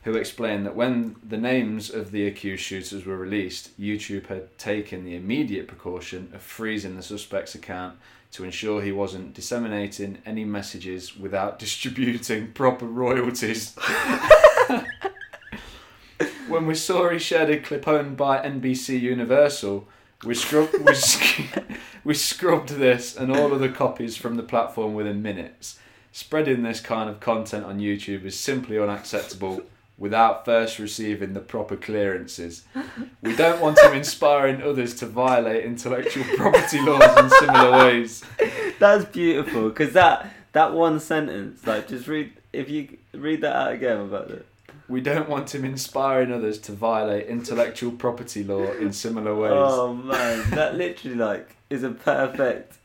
who 0.03 0.15
explained 0.15 0.65
that 0.65 0.75
when 0.75 1.15
the 1.27 1.37
names 1.37 1.89
of 1.91 2.11
the 2.11 2.25
accused 2.25 2.63
shooters 2.63 3.05
were 3.05 3.17
released, 3.17 3.79
YouTube 3.79 4.27
had 4.27 4.57
taken 4.57 5.05
the 5.05 5.15
immediate 5.15 5.67
precaution 5.67 6.31
of 6.33 6.41
freezing 6.41 6.95
the 6.95 7.03
suspect's 7.03 7.53
account 7.53 7.97
to 8.31 8.43
ensure 8.43 8.81
he 8.81 8.91
wasn't 8.91 9.33
disseminating 9.33 10.17
any 10.25 10.43
messages 10.43 11.15
without 11.15 11.59
distributing 11.65 12.51
proper 12.53 12.85
royalties. 12.85 13.75
when 16.47 16.65
we 16.65 16.73
saw 16.73 17.09
he 17.09 17.19
shared 17.19 17.49
a 17.49 17.59
clip 17.59 17.87
owned 17.87 18.17
by 18.17 18.39
NBC 18.39 18.99
Universal, 18.99 19.87
we 20.23 20.33
scrubbed, 20.33 20.79
we, 20.83 20.95
sc- 20.95 21.41
we 22.03 22.13
scrubbed 22.15 22.69
this 22.69 23.15
and 23.15 23.35
all 23.35 23.53
other 23.53 23.71
copies 23.71 24.15
from 24.15 24.35
the 24.35 24.43
platform 24.43 24.95
within 24.95 25.21
minutes. 25.21 25.77
Spreading 26.11 26.63
this 26.63 26.79
kind 26.79 27.09
of 27.09 27.19
content 27.19 27.65
on 27.65 27.79
YouTube 27.79 28.25
is 28.25 28.37
simply 28.37 28.79
unacceptable 28.79 29.61
without 30.01 30.43
first 30.43 30.79
receiving 30.79 31.33
the 31.33 31.39
proper 31.39 31.77
clearances. 31.77 32.63
We 33.21 33.35
don't 33.35 33.61
want 33.61 33.79
him 33.79 33.93
inspiring 33.93 34.63
others 34.63 34.95
to 34.95 35.05
violate 35.05 35.63
intellectual 35.63 36.23
property 36.35 36.81
laws 36.81 37.17
in 37.19 37.29
similar 37.29 37.71
ways. 37.85 38.23
That's 38.79 39.05
beautiful 39.05 39.69
because 39.69 39.93
that 39.93 40.33
that 40.53 40.73
one 40.73 40.99
sentence, 40.99 41.65
like, 41.67 41.87
just 41.87 42.07
read 42.07 42.33
if 42.51 42.67
you 42.67 42.97
read 43.13 43.41
that 43.41 43.55
out 43.55 43.73
again 43.73 43.99
about 43.99 44.31
it. 44.31 44.47
We 44.89 45.01
don't 45.01 45.29
want 45.29 45.53
him 45.53 45.63
inspiring 45.63 46.33
others 46.33 46.57
to 46.61 46.71
violate 46.71 47.27
intellectual 47.27 47.91
property 47.91 48.43
law 48.43 48.71
in 48.73 48.91
similar 48.93 49.35
ways. 49.35 49.51
Oh 49.53 49.93
man, 49.93 50.49
that 50.49 50.75
literally 50.75 51.15
like 51.15 51.55
is 51.69 51.83
a 51.83 51.91
perfect 51.91 52.79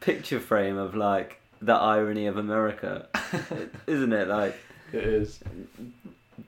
picture 0.00 0.40
frame 0.40 0.78
of 0.78 0.96
like 0.96 1.40
the 1.60 1.74
irony 1.74 2.26
of 2.26 2.38
America, 2.38 3.08
isn't 3.86 4.12
it? 4.14 4.28
Like 4.28 4.56
It 4.94 5.04
is. 5.04 5.40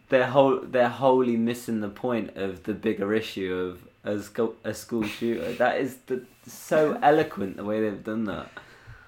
they're 0.08 0.28
whole 0.28 0.60
they're 0.60 0.88
wholly 0.88 1.36
missing 1.36 1.80
the 1.80 1.88
point 1.88 2.36
of 2.36 2.62
the 2.62 2.74
bigger 2.74 3.12
issue 3.12 3.52
of 3.52 3.82
a 4.04 4.22
school, 4.22 4.54
a 4.62 4.72
school 4.72 5.02
shooter. 5.02 5.52
That 5.54 5.80
is 5.80 5.96
the, 6.06 6.22
so 6.46 6.96
eloquent 7.02 7.56
the 7.56 7.64
way 7.64 7.80
they've 7.80 8.04
done 8.04 8.24
that. 8.26 8.48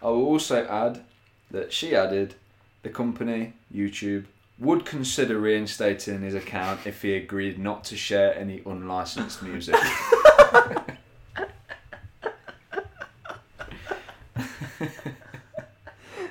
I 0.03 0.09
will 0.09 0.25
also 0.25 0.67
add 0.67 1.05
that 1.53 1.73
she 1.73 1.95
added 1.95 2.35
the 2.83 2.89
company, 2.89 3.53
YouTube, 3.73 4.25
would 4.59 4.85
consider 4.85 5.39
reinstating 5.39 6.23
his 6.23 6.35
account 6.35 6.85
if 6.85 7.03
he 7.03 7.15
agreed 7.15 7.61
not 7.61 7.85
to 7.85 7.97
share 7.97 8.37
any 8.37 8.61
unlicensed 8.67 9.41
music. 9.45 9.77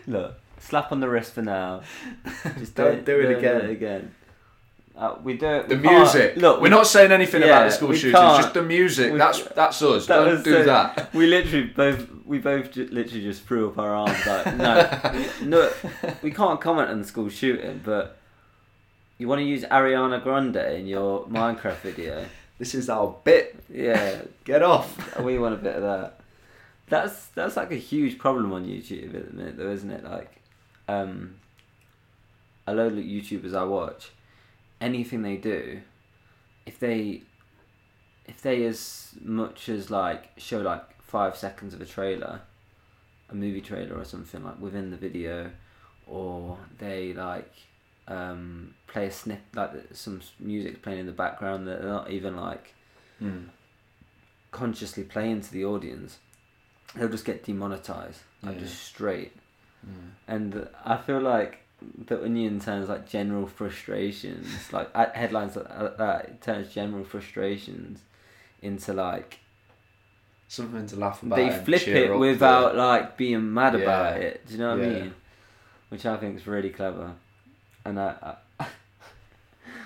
Look, 0.08 0.38
slap 0.68 0.92
on 0.92 1.00
the 1.00 1.10
wrist 1.10 1.34
for 1.34 1.42
now. 1.42 1.82
Just 2.60 2.76
Don't 2.76 3.06
do 3.06 3.20
it 3.20 3.38
again. 3.38 3.70
again. 3.70 4.16
Uh, 4.96 5.16
we 5.24 5.38
do 5.38 5.46
it. 5.48 5.70
The 5.70 5.76
we 5.76 5.82
music. 5.90 6.38
Look, 6.38 6.60
we're 6.60 6.70
not 6.70 6.88
saying 6.88 7.12
anything 7.12 7.42
yeah, 7.42 7.48
about 7.50 7.66
the 7.66 7.72
school 7.72 7.90
we 7.90 7.98
shootings. 7.98 8.20
can't- 8.20 8.42
Just 8.42 8.54
the 8.56 8.64
music. 8.64 9.12
we- 9.12 9.20
that's 9.20 9.44
that's 9.44 9.82
us. 9.84 10.08
That 10.08 10.16
Don't 10.26 10.44
do 10.44 10.54
so- 10.54 10.64
that. 10.66 11.10
We 11.14 11.28
literally 11.28 11.68
both 11.68 12.08
we 12.26 12.40
both 12.40 12.76
literally 12.76 13.22
just 13.22 13.44
threw 13.44 13.70
up 13.70 13.78
our 13.78 13.94
arms 13.96 14.26
like 14.26 14.56
no 14.58 14.92
no 15.44 15.72
we 16.24 16.32
can't 16.32 16.60
comment 16.60 16.90
on 16.90 17.00
the 17.02 17.08
school 17.08 17.30
shooting 17.30 17.80
but 17.86 18.18
you 19.20 19.28
want 19.30 19.40
to 19.40 19.46
use 19.46 19.64
Ariana 19.64 20.22
Grande 20.22 20.58
in 20.58 20.88
your 20.88 21.26
Minecraft 21.28 21.78
video 21.78 22.26
This 22.58 22.76
is 22.76 22.90
our 22.90 23.16
bit. 23.24 23.56
yeah 23.74 24.24
Get 24.44 24.62
off. 24.64 24.90
we 25.20 25.38
want 25.40 25.54
a 25.54 25.58
bit 25.58 25.76
of 25.76 25.84
that 25.84 26.20
that's 26.90 27.28
that's 27.28 27.56
like 27.56 27.72
a 27.72 27.76
huge 27.76 28.18
problem 28.18 28.52
on 28.52 28.66
YouTube 28.66 29.16
at 29.16 29.28
the 29.30 29.34
minute 29.38 29.58
though 29.58 29.70
isn't 29.72 29.92
it 29.92 30.04
like 30.04 30.42
um 30.88 31.36
a 32.66 32.74
load 32.74 32.94
of 32.94 33.00
YouTubers 33.04 33.54
I 33.56 33.64
watch 33.64 34.12
anything 34.82 35.22
they 35.22 35.38
do 35.38 35.82
if 36.66 36.80
they 36.80 37.22
if 38.28 38.42
they 38.42 38.66
as 38.66 39.14
much 39.22 39.70
as 39.70 39.90
like 39.90 40.30
show 40.38 40.60
like 40.62 41.02
five 41.02 41.38
seconds 41.38 41.74
of 41.74 41.80
a 41.82 41.86
trailer, 41.86 42.42
a 43.30 43.36
movie 43.36 43.62
trailer 43.62 43.96
or 43.98 44.04
something 44.04 44.44
like 44.44 44.60
within 44.60 44.92
the 44.92 44.98
video, 44.98 45.50
or 46.06 46.58
they 46.78 47.14
like 47.14 47.54
um, 48.10 48.74
play 48.88 49.06
a 49.08 49.12
snip 49.12 49.40
like 49.56 49.72
some 49.94 50.20
music 50.40 50.82
playing 50.82 51.00
in 51.00 51.06
the 51.06 51.12
background 51.14 51.68
that 51.68 51.82
they're 51.82 51.90
not 51.92 52.10
even 52.12 52.36
like 52.36 52.74
Hmm. 53.20 53.46
consciously 54.52 55.04
playing 55.04 55.42
to 55.42 55.52
the 55.52 55.66
audience, 55.66 56.18
they'll 56.96 57.10
just 57.10 57.26
get 57.26 57.44
demonetized 57.46 58.20
like 58.44 58.56
Yeah. 58.56 58.62
just 58.62 58.84
straight. 58.84 59.34
And 60.28 60.68
I 60.84 60.98
feel 60.98 61.22
like 61.22 61.60
the 62.08 62.22
onion 62.24 62.60
turns 62.60 62.90
like 62.90 63.08
general 63.08 63.48
frustrations, 63.48 64.48
like 64.74 64.94
headlines 65.16 65.56
like 65.56 65.98
that. 65.98 66.26
It 66.26 66.42
turns 66.42 66.74
general 66.74 67.04
frustrations 67.06 68.02
into 68.62 68.94
like 68.94 69.40
Something 70.50 70.88
to 70.88 70.96
laugh 70.96 71.22
about. 71.24 71.36
they 71.36 71.50
flip 71.52 71.88
it 71.88 72.18
without 72.18 72.72
the- 72.74 72.78
like 72.80 73.18
being 73.18 73.54
mad 73.54 73.76
about 73.76 74.18
it. 74.18 74.46
Do 74.48 74.54
you 74.54 74.60
know 74.60 74.76
what 74.78 74.86
I 74.86 74.88
mean? 75.02 75.14
Which 75.90 76.06
I 76.06 76.18
think 76.18 76.38
is 76.38 76.48
really 76.48 76.70
clever, 76.70 77.14
and 77.86 78.00
I 78.00 78.36
I, 78.60 78.66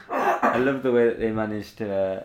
I 0.53 0.57
love 0.57 0.81
the 0.83 0.91
way 0.91 1.05
that 1.07 1.19
they 1.19 1.31
managed 1.31 1.77
to 1.77 1.93
uh, 1.93 2.23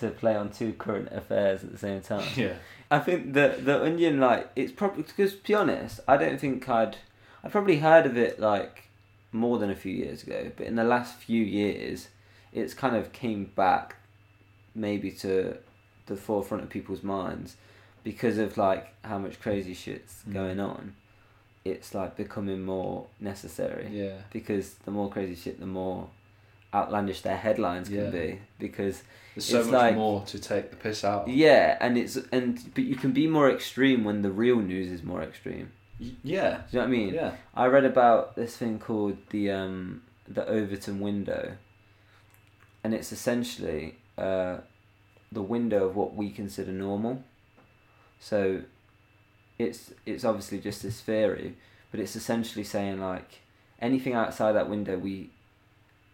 to 0.00 0.10
play 0.10 0.34
on 0.36 0.50
two 0.50 0.72
current 0.72 1.08
affairs 1.12 1.62
at 1.64 1.72
the 1.72 1.78
same 1.78 2.00
time. 2.00 2.26
Yeah. 2.36 2.54
I 2.90 2.98
think 2.98 3.34
the 3.34 3.56
the 3.62 3.82
onion 3.84 4.18
like 4.18 4.50
it's 4.56 4.72
probably 4.72 5.04
because 5.04 5.34
to 5.36 5.42
be 5.42 5.54
honest, 5.54 6.00
I 6.08 6.16
don't 6.16 6.40
think 6.40 6.68
I'd 6.68 6.96
I 7.44 7.48
probably 7.48 7.78
heard 7.78 8.04
of 8.06 8.16
it 8.18 8.40
like 8.40 8.88
more 9.32 9.58
than 9.58 9.70
a 9.70 9.76
few 9.76 9.92
years 9.92 10.22
ago, 10.24 10.50
but 10.56 10.66
in 10.66 10.74
the 10.74 10.82
last 10.84 11.14
few 11.16 11.42
years, 11.42 12.08
it's 12.52 12.74
kind 12.74 12.96
of 12.96 13.12
came 13.12 13.44
back 13.54 13.96
maybe 14.74 15.10
to 15.12 15.56
the 16.06 16.16
forefront 16.16 16.64
of 16.64 16.70
people's 16.70 17.02
minds 17.04 17.56
because 18.02 18.38
of 18.38 18.56
like 18.56 18.92
how 19.04 19.18
much 19.18 19.40
crazy 19.40 19.74
shit's 19.74 20.22
Mm. 20.28 20.32
going 20.32 20.60
on. 20.60 20.94
It's 21.64 21.94
like 21.94 22.16
becoming 22.16 22.62
more 22.64 23.06
necessary 23.20 23.88
Yeah. 23.92 24.16
because 24.32 24.74
the 24.84 24.90
more 24.90 25.08
crazy 25.10 25.36
shit, 25.36 25.60
the 25.60 25.66
more 25.66 26.08
outlandish 26.72 27.20
their 27.22 27.36
headlines 27.36 27.88
can 27.88 28.04
Yeah. 28.04 28.10
be 28.10 28.38
because 28.58 29.02
There's 29.34 29.46
so 29.46 29.62
much 29.64 29.72
like- 29.72 29.94
more 29.96 30.24
to 30.26 30.38
take 30.38 30.70
the 30.70 30.76
piss 30.76 31.04
out. 31.04 31.22
of. 31.22 31.28
yeah, 31.28 31.76
and 31.80 31.96
it's 31.98 32.16
and 32.32 32.62
but 32.74 32.84
you 32.84 32.96
can 32.96 33.12
be 33.12 33.26
more 33.26 33.50
extreme 33.50 34.04
when 34.04 34.22
the 34.22 34.30
real 34.30 34.60
news 34.60 34.90
is 34.90 35.02
more 35.02 35.22
extreme. 35.22 35.72
Y- 36.00 36.12
Yeah. 36.22 36.50
Do 36.70 36.76
you 36.76 36.78
know 36.78 36.80
what 36.80 36.84
I 36.86 36.86
mean? 36.90 37.14
Yeah. 37.14 37.32
I 37.54 37.66
read 37.66 37.84
about 37.84 38.36
this 38.36 38.56
thing 38.56 38.78
called 38.78 39.16
the 39.30 39.50
um 39.50 40.02
the 40.28 40.46
Overton 40.46 41.00
window, 41.00 41.56
and 42.84 42.94
it's 42.94 43.12
essentially 43.12 43.96
uh, 44.16 44.58
the 45.32 45.42
window 45.42 45.86
of 45.88 45.96
what 45.96 46.14
we 46.14 46.30
consider 46.30 46.72
normal. 46.72 47.24
So, 48.18 48.62
it's 49.58 49.92
it's 50.06 50.24
obviously 50.24 50.58
just 50.60 50.82
this 50.82 51.00
theory, 51.00 51.56
but 51.90 52.00
it's 52.00 52.14
essentially 52.16 52.64
saying 52.64 53.00
like 53.00 53.40
anything 53.80 54.14
outside 54.14 54.52
that 54.52 54.68
window 54.68 54.98
we 54.98 55.30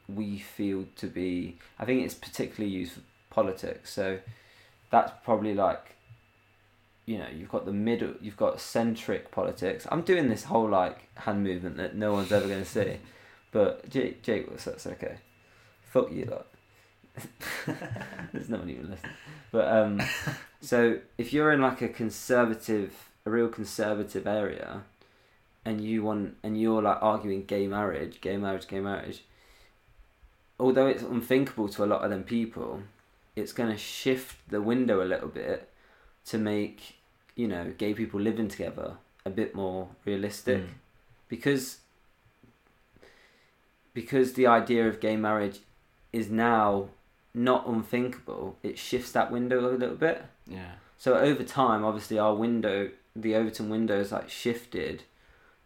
we 0.08 0.38
feel 0.38 0.86
to 0.96 1.06
be. 1.06 1.58
I 1.78 1.84
think 1.84 2.04
it's 2.04 2.14
particularly 2.14 2.75
used 2.75 2.92
for 2.92 3.00
politics. 3.30 3.92
So 3.92 4.18
that's 4.90 5.12
probably 5.25 5.54
like 5.54 5.96
you 7.06 7.18
know 7.18 7.26
you've 7.32 7.48
got 7.48 7.64
the 7.64 7.72
middle 7.72 8.14
you've 8.20 8.36
got 8.36 8.60
centric 8.60 9.30
politics. 9.30 9.86
I'm 9.90 10.02
doing 10.02 10.28
this 10.28 10.44
whole 10.44 10.68
like 10.68 11.08
hand 11.16 11.42
movement 11.42 11.76
that 11.76 11.94
no 11.96 12.12
one's 12.12 12.32
ever 12.32 12.46
going 12.46 12.62
to 12.62 12.68
see. 12.68 12.98
But 13.52 13.88
jake, 13.88 14.22
jake 14.22 14.54
that's 14.54 14.86
okay. 14.86 15.16
Fuck 15.80 16.12
you 16.12 16.26
lot. 16.26 16.46
There's 18.32 18.50
no 18.50 18.58
one 18.58 18.68
even 18.68 18.90
listening. 18.90 19.12
But 19.50 19.68
um 19.68 20.02
so 20.60 20.98
if 21.16 21.32
you're 21.32 21.52
in 21.52 21.62
like 21.62 21.80
a 21.80 21.88
conservative 21.88 22.92
a 23.25 23.30
real 23.30 23.48
conservative 23.48 24.26
area 24.26 24.82
and 25.64 25.80
you 25.80 26.02
want 26.02 26.36
and 26.42 26.60
you're 26.60 26.82
like 26.82 26.98
arguing 27.00 27.44
gay 27.44 27.66
marriage 27.66 28.20
gay 28.20 28.36
marriage 28.36 28.68
gay 28.68 28.80
marriage 28.80 29.22
although 30.58 30.86
it's 30.86 31.02
unthinkable 31.02 31.68
to 31.68 31.84
a 31.84 31.86
lot 31.86 32.02
of 32.02 32.10
them 32.10 32.22
people 32.25 32.82
it's 33.34 33.52
going 33.52 33.70
to 33.70 33.76
shift 33.76 34.36
the 34.48 34.60
window 34.62 35.02
a 35.02 35.04
little 35.12 35.28
bit 35.28 35.68
to 36.25 36.38
make 36.38 36.96
you 37.34 37.46
know 37.46 37.72
gay 37.76 37.92
people 37.94 38.18
living 38.20 38.48
together 38.48 38.94
a 39.25 39.30
bit 39.30 39.54
more 39.54 39.88
realistic 40.04 40.62
Mm. 40.62 40.68
because 41.28 41.78
because 43.94 44.34
the 44.34 44.46
idea 44.46 44.86
of 44.88 45.00
gay 45.00 45.16
marriage 45.16 45.60
is 46.12 46.30
now 46.30 46.88
not 47.34 47.66
unthinkable 47.66 48.56
it 48.62 48.78
shifts 48.78 49.12
that 49.12 49.30
window 49.30 49.60
a 49.60 49.76
little 49.76 49.96
bit 49.96 50.25
Yeah. 50.46 50.72
so 50.96 51.16
over 51.16 51.42
time 51.42 51.84
obviously 51.84 52.18
our 52.18 52.34
window 52.34 52.90
the 53.14 53.34
overton 53.34 53.68
window 53.68 53.98
is 54.00 54.12
like 54.12 54.28
shifted 54.30 55.02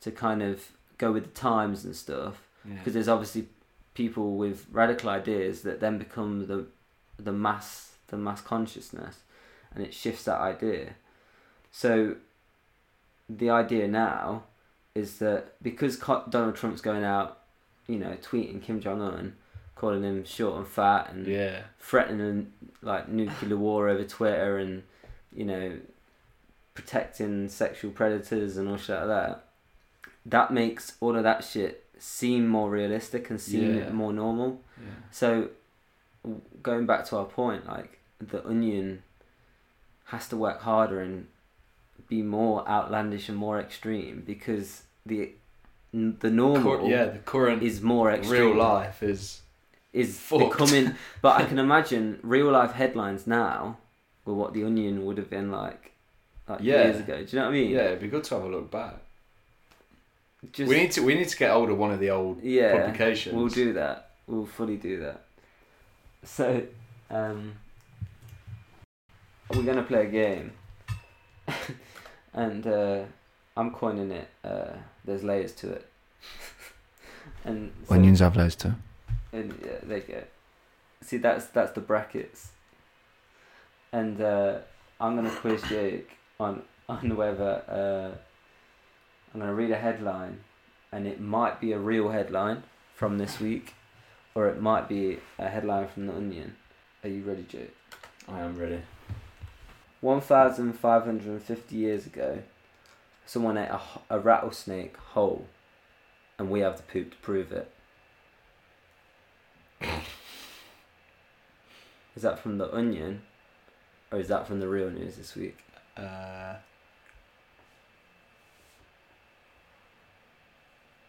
to 0.01 0.11
kind 0.11 0.43
of 0.43 0.71
go 0.99 1.13
with 1.13 1.25
the 1.25 1.31
times 1.41 1.85
and 1.85 1.95
stuff 1.95 2.43
Yeah. 2.65 2.75
because 2.75 2.95
there's 2.95 3.09
obviously 3.09 3.49
people 3.95 4.37
with 4.37 4.67
radical 4.71 5.11
ideas 5.11 5.63
that 5.63 5.81
then 5.81 5.99
become 5.99 6.47
the 6.47 6.67
the 7.19 7.33
mass 7.33 7.93
the 8.09 8.17
mass 8.17 8.41
consciousness 8.41 9.19
and 9.75 9.85
it 9.85 9.93
shifts 9.95 10.25
that 10.25 10.41
idea 10.41 10.95
so 11.71 12.17
the 13.29 13.51
idea 13.51 13.87
now 13.87 14.43
is 14.95 15.19
that 15.19 15.55
because 15.63 15.97
Donald 15.97 16.57
Trump's 16.57 16.81
going 16.81 17.05
out 17.05 17.39
you 17.87 17.99
know 17.99 18.17
tweeting 18.23 18.63
Kim 18.63 18.81
Jong 18.81 19.01
Un 19.01 19.37
calling 19.77 20.03
him 20.03 20.25
short 20.25 20.57
and 20.59 20.67
fat 20.67 21.11
and 21.13 21.27
Yeah. 21.27 21.63
threatening 21.79 22.53
like 22.83 23.09
nuclear 23.09 23.57
war 23.57 23.89
over 23.89 24.05
Twitter 24.05 24.59
and 24.59 24.83
you 25.33 25.45
know 25.45 25.79
protecting 26.75 27.49
sexual 27.49 27.91
predators 27.91 28.57
and 28.57 28.69
all 28.69 28.77
shit 28.77 28.97
like 28.97 29.07
that. 29.09 29.45
That 30.27 30.53
makes 30.53 30.97
all 31.01 31.17
of 31.17 31.23
that 31.23 31.45
shit 31.45 31.85
seem 32.01 32.49
more 32.49 32.71
realistic 32.71 33.31
and 33.31 33.41
seem 33.41 33.77
Yeah. 33.79 33.91
more 33.91 34.13
normal. 34.13 34.61
Yeah. 34.79 34.87
So 35.11 35.51
going 36.63 36.87
back 36.87 37.05
to 37.07 37.17
our 37.19 37.25
point, 37.27 37.67
like 37.67 37.99
the 38.21 38.47
Onion 38.47 39.03
has 40.07 40.29
to 40.29 40.37
work 40.37 40.61
harder 40.63 41.01
and 41.01 41.27
be 42.09 42.23
more 42.23 42.67
outlandish 42.69 43.29
and 43.29 43.39
more 43.39 43.61
extreme 43.61 44.23
because 44.27 44.83
the 45.07 45.33
the 45.93 46.31
normal 46.31 46.79
Cur- 46.79 46.87
yeah. 46.87 47.05
The 47.07 47.19
current 47.19 47.63
is 47.63 47.81
more 47.83 48.11
extreme 48.13 48.47
real 48.49 48.55
life 48.57 49.03
is 49.03 49.43
is 49.93 50.19
fucked. 50.19 50.51
becoming. 50.59 50.95
But 51.23 51.41
I 51.41 51.45
can 51.45 51.59
imagine 51.59 52.19
real 52.23 52.51
life 52.51 52.73
headlines 52.73 53.27
now 53.27 53.79
were 54.25 54.35
what 54.35 54.53
the 54.55 54.63
Onion 54.65 55.05
would 55.05 55.19
have 55.19 55.29
been 55.31 55.51
like, 55.51 55.93
like 56.49 56.61
Yeah. 56.63 56.85
years 56.85 56.99
ago. 57.01 57.17
Do 57.25 57.29
you 57.31 57.39
know 57.39 57.47
what 57.47 57.55
I 57.57 57.59
mean? 57.61 57.71
yeah. 57.71 57.87
It'd 57.87 58.01
be 58.01 58.09
good 58.09 58.25
to 58.25 58.35
have 58.37 58.45
a 58.45 58.49
look 58.49 58.71
back. 58.71 58.97
Just, 60.53 60.69
we 60.71 60.77
need 60.77 60.91
to 60.93 61.03
we 61.03 61.15
need 61.15 61.29
to 61.29 61.37
get 61.37 61.51
hold 61.51 61.69
of 61.69 61.77
one 61.77 61.91
of 61.91 62.01
the 62.01 62.11
old 62.11 62.43
yeah, 62.43 62.73
publications. 62.73 63.35
we'll 63.35 63.49
do 63.49 63.75
that. 63.75 64.13
We'll 64.27 64.47
fully 64.47 64.77
do 64.77 65.01
that. 65.01 65.25
So, 66.25 66.63
um, 67.11 67.55
we're 69.51 69.63
gonna 69.63 69.83
play 69.83 70.07
a 70.07 70.11
game, 70.11 70.53
and 72.35 72.67
uh, 72.67 73.03
I'm 73.57 73.71
coining 73.71 74.13
it. 74.13 74.29
Uh, 74.43 74.73
there's 75.05 75.23
layers 75.23 75.53
to 75.57 75.73
it, 75.73 75.91
and 77.45 77.73
so- 77.87 77.95
Onions 77.95 78.21
have 78.21 78.35
layers 78.37 78.57
too. 78.57 78.75
And 79.33 79.55
yeah, 79.63 79.73
there 79.83 79.99
you 79.99 80.05
go. 80.05 80.23
See, 81.03 81.19
that's 81.19 81.47
that's 81.47 81.73
the 81.73 81.81
brackets. 81.81 82.53
And 83.93 84.21
uh, 84.21 84.59
I'm 85.01 85.17
gonna 85.17 85.31
quiz 85.31 85.63
Jake 85.63 86.11
on 86.39 86.63
on 86.89 87.15
whether 87.15 88.17
I'm 89.33 89.41
gonna 89.41 89.55
read 89.55 89.71
a 89.71 89.79
headline, 89.79 90.41
and 90.91 91.07
it 91.07 91.21
might 91.21 91.61
be 91.61 91.73
a 91.73 91.79
real 91.79 92.11
headline 92.11 92.65
from 92.95 93.19
this 93.19 93.39
week, 93.39 93.75
or 94.35 94.49
it 94.49 94.61
might 94.61 94.89
be 94.89 95.19
a 95.39 95.49
headline 95.49 95.89
from 95.89 96.07
the 96.07 96.15
Onion. 96.15 96.57
Are 97.05 97.09
you 97.09 97.23
ready, 97.23 97.45
Jake? 97.49 97.77
I 98.29 98.41
am 98.41 98.59
ready. 98.59 98.83
One 100.01 100.21
thousand 100.21 100.73
five 100.75 101.05
hundred 101.05 101.29
and 101.29 101.43
fifty 101.43 101.77
years 101.77 102.07
ago, 102.07 102.43
someone 103.25 103.57
ate 103.57 103.69
a, 103.71 103.81
a 104.11 104.19
rattlesnake 104.19 104.97
whole, 104.97 105.47
and 106.39 106.51
we 106.51 106.61
have 106.61 106.77
the 106.77 106.83
poop 106.83 107.13
to 107.13 107.17
prove 107.19 107.53
it. 107.53 107.71
Is 112.17 112.23
that 112.23 112.39
from 112.41 112.59
the 112.59 112.75
Onion, 112.75 113.23
or 114.11 114.19
is 114.19 114.29
that 114.29 114.47
from 114.47 114.61
the 114.61 114.69
real 114.69 114.91
news 114.91 115.17
this 115.17 115.37
week? 115.37 115.59
Uh, 115.97 116.57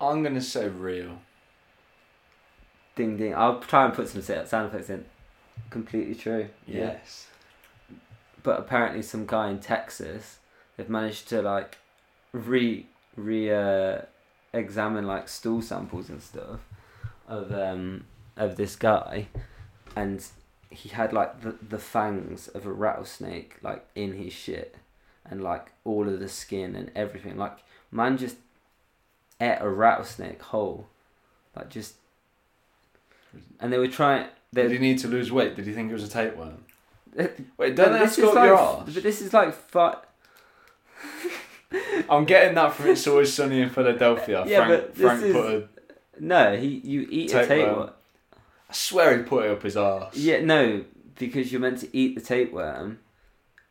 I'm 0.01 0.23
gonna 0.23 0.41
say 0.41 0.67
real. 0.67 1.19
Ding 2.95 3.17
ding! 3.17 3.35
I'll 3.35 3.59
try 3.59 3.85
and 3.85 3.93
put 3.93 4.09
some 4.09 4.21
sound 4.21 4.67
effects 4.67 4.89
in. 4.89 5.05
Completely 5.69 6.15
true. 6.15 6.47
Yes. 6.65 7.27
But 8.43 8.59
apparently, 8.59 9.03
some 9.03 9.27
guy 9.27 9.49
in 9.49 9.59
Texas, 9.59 10.39
they've 10.75 10.89
managed 10.89 11.29
to 11.29 11.41
like 11.41 11.77
re 12.33 12.87
re 13.15 13.51
uh, 13.51 14.01
examine 14.53 15.05
like 15.05 15.29
stool 15.29 15.61
samples 15.61 16.09
and 16.09 16.21
stuff 16.21 16.61
of 17.27 17.51
um 17.53 18.05
of 18.35 18.55
this 18.55 18.75
guy, 18.75 19.27
and 19.95 20.25
he 20.71 20.89
had 20.89 21.13
like 21.13 21.41
the 21.41 21.55
the 21.61 21.79
fangs 21.79 22.47
of 22.47 22.65
a 22.65 22.73
rattlesnake 22.73 23.57
like 23.61 23.85
in 23.93 24.13
his 24.13 24.33
shit, 24.33 24.75
and 25.29 25.43
like 25.43 25.71
all 25.85 26.09
of 26.09 26.19
the 26.19 26.29
skin 26.29 26.75
and 26.75 26.91
everything. 26.95 27.37
Like 27.37 27.59
man 27.91 28.17
just 28.17 28.37
ate 29.41 29.57
a 29.59 29.67
rattlesnake 29.69 30.41
whole, 30.41 30.87
like 31.55 31.69
just. 31.69 31.95
And 33.59 33.71
they 33.71 33.77
were 33.77 33.87
trying. 33.87 34.27
They, 34.53 34.63
Did 34.63 34.71
he 34.73 34.77
need 34.79 34.99
to 34.99 35.07
lose 35.07 35.31
weight? 35.31 35.55
Did 35.55 35.65
he 35.65 35.73
think 35.73 35.89
it 35.89 35.93
was 35.93 36.03
a 36.03 36.09
tapeworm? 36.09 36.63
Wait, 37.57 37.75
don't 37.75 37.93
this 37.99 38.17
is 38.17 38.25
like, 38.25 38.45
your 38.45 38.55
arse? 38.55 38.93
But 38.93 39.03
this 39.03 39.21
is 39.21 39.33
like 39.33 39.53
fi- 39.53 39.97
I'm 42.09 42.25
getting 42.25 42.55
that 42.55 42.73
from 42.73 42.87
It's 42.87 43.07
Always 43.07 43.33
Sunny 43.33 43.61
in 43.61 43.69
Philadelphia. 43.69 44.43
Yeah, 44.45 44.65
Frank, 44.65 44.81
but 44.83 44.95
this 44.95 45.01
Frank 45.03 45.23
is- 45.23 45.33
put 45.33 45.45
a. 45.53 45.67
No, 46.19 46.55
he 46.55 46.67
you 46.67 47.07
eat 47.09 47.33
a 47.33 47.45
Tapeworm. 47.47 47.67
tapeworm. 47.67 47.89
I 48.69 48.73
swear 48.73 49.17
he 49.17 49.23
put 49.23 49.45
it 49.45 49.51
up 49.51 49.63
his 49.63 49.75
arse. 49.75 50.15
Yeah, 50.15 50.41
no, 50.41 50.83
because 51.17 51.51
you're 51.51 51.61
meant 51.61 51.79
to 51.79 51.97
eat 51.97 52.15
the 52.15 52.21
tapeworm, 52.21 52.99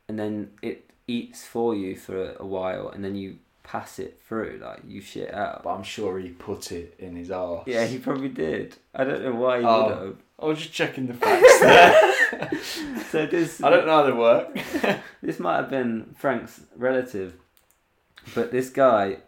and 0.08 0.18
then 0.18 0.50
it 0.62 0.90
eats 1.06 1.44
for 1.46 1.74
you 1.74 1.96
for 1.96 2.32
a, 2.32 2.36
a 2.42 2.46
while, 2.46 2.88
and 2.88 3.04
then 3.04 3.14
you 3.14 3.36
pass 3.70 3.98
it 3.98 4.20
through, 4.26 4.60
like 4.62 4.80
you 4.86 5.00
shit 5.00 5.32
out. 5.32 5.62
But 5.62 5.70
I'm 5.74 5.82
sure 5.82 6.18
he 6.18 6.30
put 6.30 6.72
it 6.72 6.94
in 6.98 7.14
his 7.16 7.30
arse. 7.30 7.64
Yeah, 7.66 7.84
he 7.86 7.98
probably 7.98 8.28
did. 8.28 8.76
I 8.94 9.04
don't 9.04 9.22
know 9.22 9.34
why 9.34 9.60
he 9.60 9.64
Oh. 9.66 9.84
would 9.86 9.98
have. 9.98 10.16
I 10.40 10.46
was 10.46 10.58
just 10.58 10.72
checking 10.72 11.06
the 11.06 11.14
facts 11.14 11.60
there. 11.60 12.50
So 13.10 13.26
this 13.26 13.62
I 13.62 13.70
don't 13.70 13.86
know 13.86 13.92
how 13.98 14.02
they 14.04 14.12
work. 14.12 14.58
this 15.22 15.38
might 15.40 15.56
have 15.56 15.70
been 15.70 16.14
Frank's 16.16 16.60
relative, 16.76 17.34
but 18.34 18.50
this 18.52 18.70
guy 18.70 19.18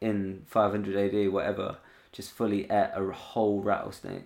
in 0.00 0.42
500 0.46 0.96
AD, 1.14 1.32
whatever, 1.32 1.76
just 2.12 2.30
fully 2.32 2.64
ate 2.64 2.90
a 2.94 3.10
whole 3.12 3.60
rattlesnake, 3.62 4.24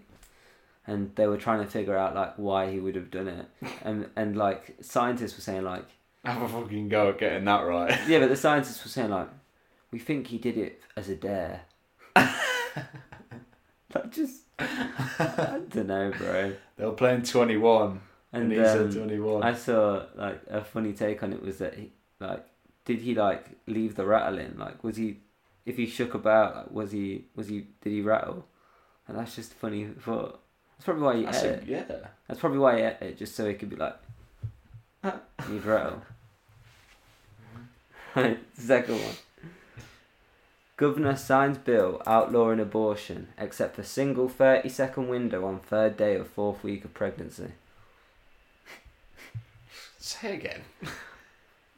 and 0.87 1.15
they 1.17 1.27
were 1.27 1.37
trying 1.37 1.61
to 1.65 1.71
figure 1.71 1.97
out 1.97 2.15
like 2.15 2.35
why 2.37 2.71
he 2.71 2.81
would 2.81 2.97
have 2.97 3.11
done 3.11 3.29
it, 3.29 3.47
and 3.83 4.09
and 4.17 4.37
like 4.37 4.77
scientists 4.81 5.37
were 5.37 5.43
saying 5.43 5.63
like 5.65 5.85
Have 6.25 6.43
a 6.43 6.49
fucking 6.49 6.89
go 6.89 7.11
at 7.11 7.19
getting 7.19 7.45
that 7.45 7.61
right. 7.67 7.97
yeah, 8.09 8.19
but 8.19 8.29
the 8.29 8.37
scientists 8.37 8.83
were 8.85 8.91
saying 8.91 9.11
like 9.11 9.29
we 9.91 9.99
think 9.99 10.27
he 10.29 10.39
did 10.39 10.57
it 10.57 10.81
as 10.97 11.09
a 11.09 11.15
dare. 11.17 11.63
like 12.17 14.11
just 14.11 14.43
I 14.59 15.61
don't 15.69 15.87
know, 15.87 16.13
bro. 16.17 16.55
They 16.77 16.85
were 16.85 16.93
playing 16.93 17.23
21, 17.23 18.01
and, 18.33 18.43
And 18.43 18.53
he 18.53 18.59
um, 18.59 18.91
said 18.93 18.99
21. 19.01 19.43
I 19.43 19.55
saw 19.55 20.05
like 20.15 20.41
a 20.49 20.65
funny 20.65 20.93
take 20.93 21.23
on 21.23 21.33
it 21.33 21.43
was 21.43 21.59
that 21.59 21.75
he 21.75 21.93
like 22.21 22.45
did 22.85 23.01
he 23.01 23.15
like 23.15 23.47
leave 23.67 23.95
the 23.97 24.05
rattle 24.07 24.39
in? 24.39 24.59
Like 24.59 24.83
was 24.85 24.97
he 24.97 25.19
if 25.65 25.77
he 25.77 25.87
shook 25.87 26.15
about 26.15 26.57
like 26.57 26.71
was 26.71 26.93
he 26.93 27.27
was 27.35 27.49
he 27.49 27.67
did 27.83 27.91
he 27.93 28.01
rattle? 28.01 28.47
And 29.09 29.17
that's 29.19 29.37
just 29.37 29.53
funny 29.55 29.85
thought. 30.01 30.41
That's 30.77 30.85
probably 30.85 31.03
why 31.05 31.17
he 31.17 31.25
That's 31.25 31.43
ate 31.43 31.47
a- 31.47 31.53
it. 31.55 31.65
yeah. 31.67 31.85
That's 32.29 32.41
probably 32.41 32.59
why 32.59 32.77
he 32.77 32.83
ate 32.83 32.97
it, 33.01 33.19
just 33.19 33.35
so 33.37 33.47
he 33.49 33.55
could 33.55 33.71
be 33.71 33.77
like 33.77 33.97
he'd 35.49 35.65
rattle. 35.65 36.03
Right, 38.15 38.39
second 38.59 38.95
one. 38.97 39.15
Governor 40.77 41.17
signs 41.17 41.57
bill 41.57 42.03
outlawing 42.07 42.61
abortion 42.61 43.29
except 43.39 43.77
for 43.77 43.83
single 43.83 44.29
30 44.29 44.69
second 44.69 45.09
window 45.09 45.47
on 45.47 45.61
third 45.61 45.97
day 45.97 46.17
of 46.17 46.29
fourth 46.29 46.63
week 46.63 46.85
of 46.85 46.93
pregnancy. 46.93 47.53
Say 49.99 50.35
again. 50.35 50.63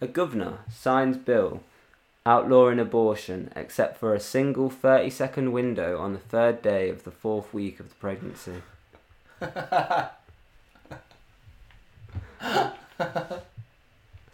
A 0.00 0.08
governor 0.08 0.60
signs 0.68 1.16
bill 1.16 1.62
outlawing 2.26 2.80
abortion 2.80 3.52
except 3.54 3.98
for 3.98 4.14
a 4.14 4.20
single 4.20 4.68
30 4.68 5.10
second 5.10 5.52
window 5.52 5.98
on 5.98 6.12
the 6.12 6.18
third 6.18 6.60
day 6.60 6.88
of 6.88 7.04
the 7.04 7.12
fourth 7.12 7.54
week 7.54 7.78
of 7.78 7.88
the 7.90 7.94
pregnancy. 7.94 8.62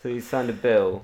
So 0.04 0.10
he 0.10 0.20
signed 0.20 0.50
a 0.50 0.52
bill 0.52 1.02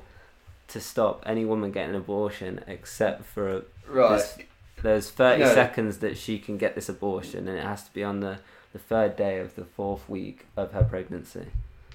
to 0.71 0.81
stop 0.81 1.23
any 1.27 1.45
woman 1.45 1.71
getting 1.73 1.91
an 1.91 1.97
abortion 2.01 2.63
except 2.67 3.25
for 3.25 3.49
a, 3.57 3.63
Right. 3.89 4.17
This- 4.19 4.39
there's 4.83 5.11
30 5.11 5.43
No. 5.45 5.55
seconds 5.55 5.99
that 5.99 6.17
she 6.17 6.39
can 6.39 6.57
get 6.57 6.75
this 6.75 6.89
abortion 6.89 7.47
and 7.49 7.59
it 7.59 7.65
has 7.65 7.83
to 7.85 7.93
be 7.93 8.03
on 8.03 8.21
the, 8.21 8.39
the 8.73 8.79
third 8.79 9.15
day 9.15 9.39
of 9.39 9.55
the 9.55 9.65
fourth 9.65 10.09
week 10.09 10.47
of 10.57 10.73
her 10.73 10.83
pregnancy. 10.85 11.47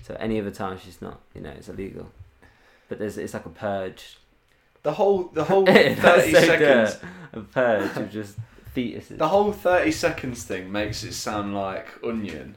So 0.04 0.16
any 0.20 0.40
other 0.40 0.52
time 0.52 0.78
she's 0.78 1.02
not, 1.02 1.20
you 1.34 1.42
know, 1.42 1.50
it's 1.50 1.68
illegal. 1.68 2.12
But 2.88 3.00
there's 3.00 3.18
it's 3.18 3.34
like 3.34 3.48
a 3.48 3.50
purge. 3.50 4.18
The 4.84 4.94
whole 4.94 5.24
the 5.34 5.46
whole 5.46 5.66
thirty 5.66 5.96
so 6.32 6.42
seconds. 6.42 6.98
A 7.34 7.40
purge 7.40 7.98
of 7.98 8.12
just 8.12 8.38
fetuses. 8.76 9.18
The 9.18 9.30
whole 9.30 9.52
thirty 9.52 9.92
seconds 9.92 10.44
thing 10.44 10.72
makes 10.72 11.04
it 11.04 11.14
sound 11.14 11.56
like 11.56 11.88
onion, 12.04 12.54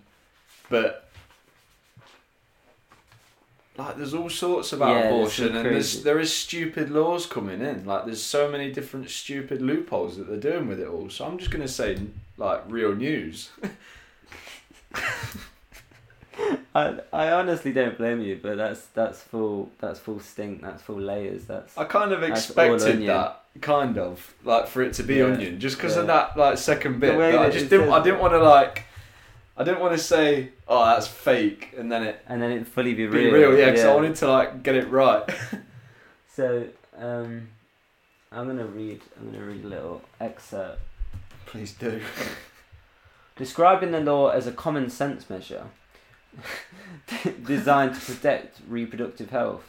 but 0.69 1.08
like 3.79 3.97
there's 3.97 4.13
all 4.13 4.29
sorts 4.29 4.73
about 4.73 4.91
Yeah, 4.91 5.07
abortion, 5.07 5.57
and 5.57 5.65
there's 5.65 6.03
there 6.03 6.19
is 6.19 6.35
stupid 6.35 6.91
laws 6.91 7.27
coming 7.27 7.61
in. 7.61 7.87
Like 7.87 8.05
there's 8.05 8.23
so 8.23 8.51
many 8.51 8.73
different 8.73 9.09
stupid 9.09 9.63
loopholes 9.63 10.17
that 10.19 10.27
they're 10.29 10.53
doing 10.53 10.67
with 10.67 10.81
it 10.81 10.89
all. 10.89 11.09
So 11.09 11.25
I'm 11.25 11.39
just 11.39 11.53
gonna 11.53 11.69
say 11.69 11.97
like 12.37 12.63
real 12.69 12.95
news. 12.95 13.51
I, 16.75 17.01
I 17.13 17.31
honestly 17.33 17.73
don't 17.73 17.97
blame 17.97 18.21
you, 18.21 18.39
but 18.43 18.57
that's 18.57 18.87
that's 18.87 19.23
full 19.23 19.71
that's 19.79 20.01
full 20.01 20.21
stink, 20.21 20.63
that's 20.63 20.83
full 20.83 21.01
layers, 21.01 21.45
that's 21.45 21.77
I 21.79 21.85
kind 21.85 22.13
of 22.13 22.23
expected 22.23 23.07
that, 23.07 23.45
kind 23.61 23.97
of 23.99 24.35
like 24.45 24.67
for 24.67 24.83
it 24.83 24.93
to 24.95 25.03
be 25.03 25.17
Yeah, 25.17 25.27
onion, 25.27 25.61
just 25.61 25.77
because 25.77 25.97
of 25.97 26.07
that 26.09 26.37
like 26.37 26.59
second 26.59 27.01
bit. 27.01 27.13
The 27.13 27.19
way 27.19 27.33
But 27.33 27.47
I 27.47 27.51
just 27.51 27.71
didn't. 27.71 27.91
I 27.91 28.03
didn't 28.03 28.21
want 28.21 28.33
to 28.33 28.43
like. 28.43 28.85
I 29.59 29.65
didn't 29.65 29.81
want 29.81 29.93
to 29.93 30.03
say, 30.03 30.51
"Oh, 30.69 30.85
that's 30.85 31.09
fake," 31.09 31.75
and 31.77 31.91
then 31.91 32.05
it 32.05 32.23
and 32.29 32.41
then 32.41 32.53
it 32.53 32.67
fully 32.67 32.95
be 32.95 33.07
be 33.07 33.29
real. 33.29 33.33
real. 33.35 33.59
Yeah, 33.59 33.71
because 33.71 33.85
I 33.85 33.95
wanted 33.95 34.15
to 34.17 34.29
like 34.29 34.63
get 34.63 34.75
it 34.77 34.89
right. 34.89 35.25
So 36.39 36.69
um, 36.97 37.49
I'm 38.31 38.47
gonna 38.47 38.65
read. 38.65 39.01
I'm 39.19 39.33
gonna 39.33 39.45
read 39.45 39.65
a 39.65 39.67
little 39.67 40.03
excerpt 40.21 40.81
Please 41.47 41.73
do. 41.73 42.01
describing 43.35 43.91
the 43.91 43.99
law 43.99 44.29
as 44.29 44.47
a 44.47 44.53
common 44.53 44.89
sense 44.89 45.29
measure 45.29 45.65
designed 47.45 47.97
to 47.97 48.01
protect 48.01 48.61
reproductive 48.69 49.31
health. 49.31 49.65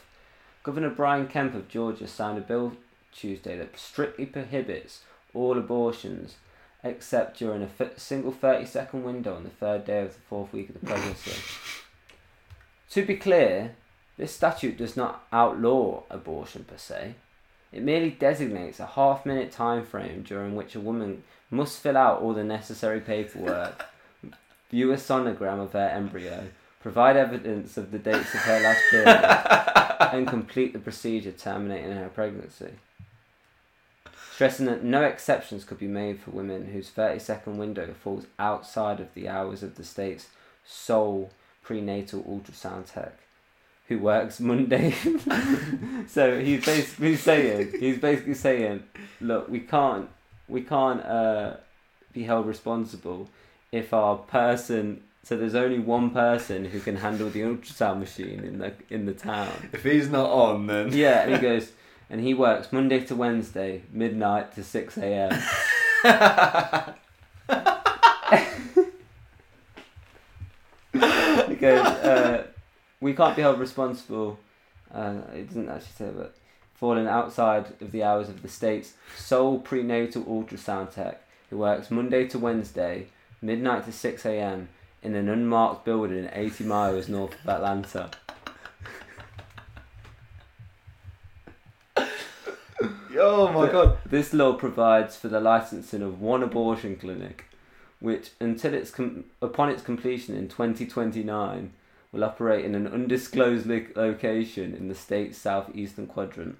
Governor 0.62 0.90
Brian 0.90 1.26
Kemp 1.26 1.56
of 1.56 1.68
Georgia 1.68 2.06
signed 2.06 2.38
a 2.38 2.42
bill 2.42 2.74
Tuesday 3.12 3.58
that 3.58 3.76
strictly 3.76 4.26
prohibits 4.26 5.00
all 5.34 5.58
abortions 5.58 6.36
except 6.82 7.38
during 7.38 7.62
a 7.62 7.98
single 7.98 8.32
30 8.32 8.66
second 8.66 9.04
window 9.04 9.34
on 9.34 9.44
the 9.44 9.50
third 9.50 9.84
day 9.84 10.02
of 10.02 10.14
the 10.14 10.20
fourth 10.20 10.52
week 10.52 10.68
of 10.68 10.80
the 10.80 10.86
pregnancy. 10.86 11.32
to 12.90 13.04
be 13.04 13.16
clear, 13.16 13.76
this 14.16 14.34
statute 14.34 14.76
does 14.76 14.96
not 14.96 15.26
outlaw 15.32 16.02
abortion 16.10 16.64
per 16.64 16.76
se. 16.76 17.14
It 17.72 17.82
merely 17.82 18.10
designates 18.10 18.80
a 18.80 18.86
half 18.86 19.24
minute 19.24 19.52
time 19.52 19.84
frame 19.84 20.22
during 20.22 20.56
which 20.56 20.74
a 20.74 20.80
woman 20.80 21.22
must 21.50 21.80
fill 21.80 21.96
out 21.96 22.20
all 22.20 22.34
the 22.34 22.44
necessary 22.44 23.00
paperwork, 23.00 23.86
view 24.70 24.92
a 24.92 24.96
sonogram 24.96 25.60
of 25.60 25.72
her 25.72 25.88
embryo, 25.88 26.48
provide 26.80 27.16
evidence 27.16 27.76
of 27.76 27.90
the 27.90 27.98
dates 27.98 28.34
of 28.34 28.40
her 28.40 28.60
last 28.60 28.82
period, 28.90 30.12
and 30.14 30.26
complete 30.26 30.72
the 30.72 30.78
procedure 30.78 31.32
terminating 31.32 31.92
her 31.92 32.08
pregnancy. 32.08 32.70
Stressing 34.40 34.64
that 34.64 34.82
no 34.82 35.02
exceptions 35.02 35.64
could 35.64 35.78
be 35.78 35.86
made 35.86 36.18
for 36.18 36.30
women 36.30 36.68
whose 36.72 36.88
30 36.88 37.18
second 37.18 37.58
window 37.58 37.92
falls 38.02 38.24
outside 38.38 38.98
of 38.98 39.12
the 39.12 39.28
hours 39.28 39.62
of 39.62 39.74
the 39.74 39.84
state's 39.84 40.28
sole 40.64 41.30
prenatal 41.62 42.22
ultrasound 42.22 42.90
tech, 42.90 43.18
who 43.88 43.98
works 43.98 44.40
Monday. 44.40 44.92
so 46.08 46.40
he's 46.40 46.64
basically 46.64 47.16
saying, 47.16 47.74
he's 47.78 47.98
basically 47.98 48.32
saying, 48.32 48.82
look, 49.20 49.46
we 49.50 49.60
can't, 49.60 50.08
we 50.48 50.62
can't 50.62 51.04
uh, 51.04 51.56
be 52.14 52.22
held 52.22 52.46
responsible 52.46 53.28
if 53.70 53.92
our 53.92 54.16
person. 54.16 55.02
So 55.22 55.36
there's 55.36 55.54
only 55.54 55.80
one 55.80 56.12
person 56.12 56.64
who 56.64 56.80
can 56.80 56.96
handle 56.96 57.28
the 57.28 57.42
ultrasound 57.42 57.98
machine 57.98 58.42
in 58.42 58.56
the 58.56 58.72
in 58.88 59.04
the 59.04 59.12
town. 59.12 59.68
If 59.74 59.82
he's 59.82 60.08
not 60.08 60.30
on, 60.30 60.66
then 60.66 60.94
Yeah, 60.94 61.24
and 61.24 61.34
he 61.34 61.38
goes, 61.42 61.72
and 62.10 62.20
he 62.20 62.34
works 62.34 62.72
Monday 62.72 63.00
to 63.04 63.14
Wednesday, 63.14 63.82
midnight 63.92 64.54
to 64.56 64.64
six 64.64 64.98
a.m. 64.98 65.30
He 70.92 71.54
goes, 71.56 71.86
uh, 71.86 72.46
we 73.00 73.14
can't 73.14 73.36
be 73.36 73.42
held 73.42 73.60
responsible. 73.60 74.38
Uh, 74.92 75.18
it 75.34 75.46
doesn't 75.46 75.68
actually 75.68 75.92
say, 75.92 76.10
but 76.16 76.34
falling 76.74 77.06
outside 77.06 77.66
of 77.80 77.92
the 77.92 78.02
hours 78.02 78.28
of 78.28 78.42
the 78.42 78.48
state's 78.48 78.94
sole 79.16 79.58
prenatal 79.58 80.24
ultrasound 80.24 80.92
tech, 80.92 81.22
who 81.48 81.58
works 81.58 81.90
Monday 81.90 82.26
to 82.28 82.38
Wednesday, 82.38 83.06
midnight 83.40 83.84
to 83.84 83.92
six 83.92 84.24
a.m. 84.26 84.68
in 85.02 85.14
an 85.14 85.28
unmarked 85.28 85.84
building 85.84 86.28
80 86.32 86.64
miles 86.64 87.08
north 87.08 87.34
of 87.44 87.48
Atlanta. 87.48 88.10
Oh 93.20 93.52
my 93.52 93.70
god, 93.70 93.98
This 94.06 94.32
law 94.32 94.54
provides 94.54 95.16
for 95.16 95.28
the 95.28 95.40
licensing 95.40 96.02
of 96.02 96.20
one 96.20 96.42
abortion 96.42 96.96
clinic, 96.96 97.44
which, 98.00 98.30
until 98.40 98.74
its 98.74 98.90
com- 98.90 99.24
upon 99.40 99.68
its 99.70 99.82
completion 99.82 100.34
in 100.36 100.48
2029, 100.48 101.72
will 102.12 102.24
operate 102.24 102.64
in 102.64 102.74
an 102.74 102.86
undisclosed 102.86 103.66
lo- 103.66 103.86
location 103.94 104.74
in 104.74 104.88
the 104.88 104.94
state's 104.94 105.38
southeastern 105.38 106.06
quadrant. 106.06 106.56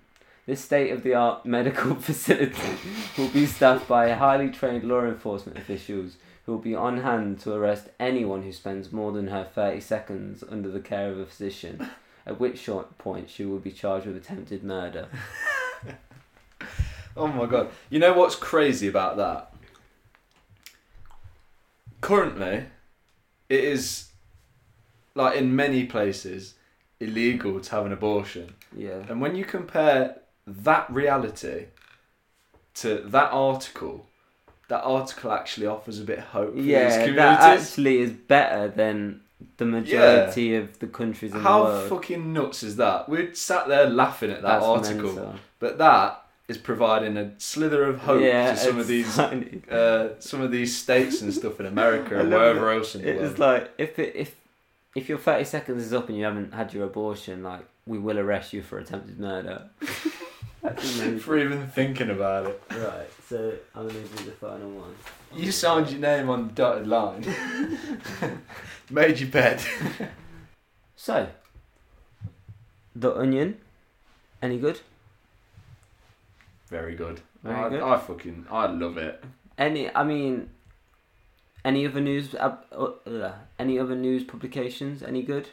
This 0.46 0.64
state-of-the-art 0.64 1.44
medical 1.56 1.94
facility 1.96 2.76
will 3.16 3.28
be 3.28 3.46
staffed 3.46 3.88
by 3.88 4.10
highly 4.12 4.50
trained 4.50 4.84
law 4.84 5.02
enforcement 5.04 5.58
officials 5.58 6.16
who 6.44 6.52
will 6.52 6.60
be 6.60 6.74
on 6.74 6.98
hand 6.98 7.40
to 7.40 7.52
arrest 7.52 7.88
anyone 7.98 8.42
who 8.42 8.52
spends 8.52 8.92
more 8.92 9.12
than 9.12 9.28
her 9.28 9.44
30 9.44 9.80
seconds 9.80 10.42
under 10.48 10.70
the 10.70 10.80
care 10.80 11.10
of 11.10 11.18
a 11.18 11.26
physician, 11.26 11.90
at 12.26 12.40
which 12.40 12.58
short 12.58 12.96
point 12.98 13.28
she 13.30 13.44
will 13.44 13.58
be 13.58 13.70
charged 13.70 14.06
with 14.06 14.16
attempted 14.16 14.62
murder. 14.64 15.08
oh 17.16 17.26
my 17.28 17.46
god. 17.46 17.70
You 17.90 17.98
know 17.98 18.12
what's 18.12 18.36
crazy 18.36 18.88
about 18.88 19.16
that? 19.18 19.52
Currently, 22.00 22.64
it 23.48 23.64
is 23.64 24.08
like 25.14 25.36
in 25.36 25.54
many 25.54 25.84
places 25.84 26.54
illegal 26.98 27.60
to 27.60 27.70
have 27.72 27.86
an 27.86 27.92
abortion. 27.92 28.54
Yeah. 28.76 29.02
And 29.08 29.20
when 29.20 29.34
you 29.34 29.44
compare 29.44 30.16
that 30.46 30.90
reality 30.90 31.66
to 32.76 32.98
that 33.06 33.30
article, 33.32 34.06
that 34.68 34.82
article 34.82 35.32
actually 35.32 35.66
offers 35.66 35.98
a 35.98 36.04
bit 36.04 36.18
of 36.18 36.24
hope 36.26 36.50
for 36.54 36.56
these 36.56 36.66
Yeah, 36.66 37.10
that 37.12 37.58
actually 37.58 37.98
is 37.98 38.12
better 38.12 38.68
than 38.68 39.20
the 39.56 39.64
majority 39.64 40.54
of 40.54 40.78
the 40.78 40.86
countries 40.86 41.34
in 41.34 41.40
How 41.40 41.64
the 41.64 41.70
world. 41.70 41.88
fucking 41.90 42.32
nuts 42.32 42.62
is 42.62 42.76
that? 42.76 43.08
We 43.08 43.34
sat 43.34 43.68
there 43.68 43.88
laughing 43.88 44.30
at 44.30 44.42
that 44.42 44.60
That's 44.60 44.64
article, 44.64 45.12
mental. 45.12 45.34
but 45.58 45.78
that 45.78 46.22
is 46.50 46.58
providing 46.58 47.16
a 47.16 47.26
slither 47.38 47.82
of 47.90 47.96
hope 48.00 48.20
yeah, 48.22 48.50
to 48.52 48.56
some 48.56 48.78
of 48.78 48.86
these 48.94 49.18
uh, 49.18 50.14
some 50.18 50.40
of 50.46 50.50
these 50.50 50.76
states 50.84 51.22
and 51.22 51.32
stuff 51.32 51.60
in 51.60 51.66
America 51.66 52.18
and 52.20 52.30
wherever 52.30 52.70
else 52.76 52.94
in 52.94 53.02
the 53.02 53.08
It's 53.10 53.20
world. 53.20 53.38
like 53.38 53.70
if 53.78 53.98
it, 53.98 54.12
if 54.16 54.30
if 54.94 55.08
your 55.08 55.18
thirty 55.18 55.44
seconds 55.44 55.82
is 55.86 55.92
up 55.92 56.08
and 56.08 56.18
you 56.18 56.24
haven't 56.24 56.52
had 56.52 56.74
your 56.74 56.84
abortion, 56.84 57.42
like 57.42 57.64
we 57.86 57.98
will 57.98 58.18
arrest 58.18 58.52
you 58.52 58.62
for 58.62 58.78
attempted 58.78 59.18
murder. 59.18 59.70
For 61.20 61.38
even 61.38 61.68
thinking 61.68 62.10
about 62.10 62.44
it, 62.50 62.62
Right, 62.70 63.08
so 63.30 63.38
I'm 63.74 63.86
gonna 63.88 64.00
do 64.00 64.24
the 64.26 64.32
final 64.32 64.68
one. 64.84 64.94
you 65.34 65.50
signed 65.52 65.88
your 65.90 66.00
name 66.00 66.28
on 66.28 66.48
the 66.48 66.52
dotted 66.52 66.86
line, 66.86 67.24
made 68.90 69.18
your 69.20 69.30
bed. 69.30 69.58
So, 70.96 71.28
the 72.94 73.16
onion, 73.16 73.56
any 74.42 74.58
good? 74.58 74.80
Very 76.70 76.94
good. 76.94 77.20
Very 77.42 77.56
I, 77.56 77.68
good. 77.68 77.82
I 77.82 77.98
fucking 77.98 78.46
I 78.50 78.66
love 78.66 78.96
it. 78.96 79.22
Any, 79.58 79.94
I 79.94 80.04
mean, 80.04 80.50
any 81.64 81.86
other 81.86 82.00
news? 82.00 82.34
Uh, 82.34 82.56
uh, 82.72 83.32
any 83.58 83.78
other 83.78 83.96
news 83.96 84.24
publications? 84.24 85.02
Any 85.02 85.22
good? 85.22 85.48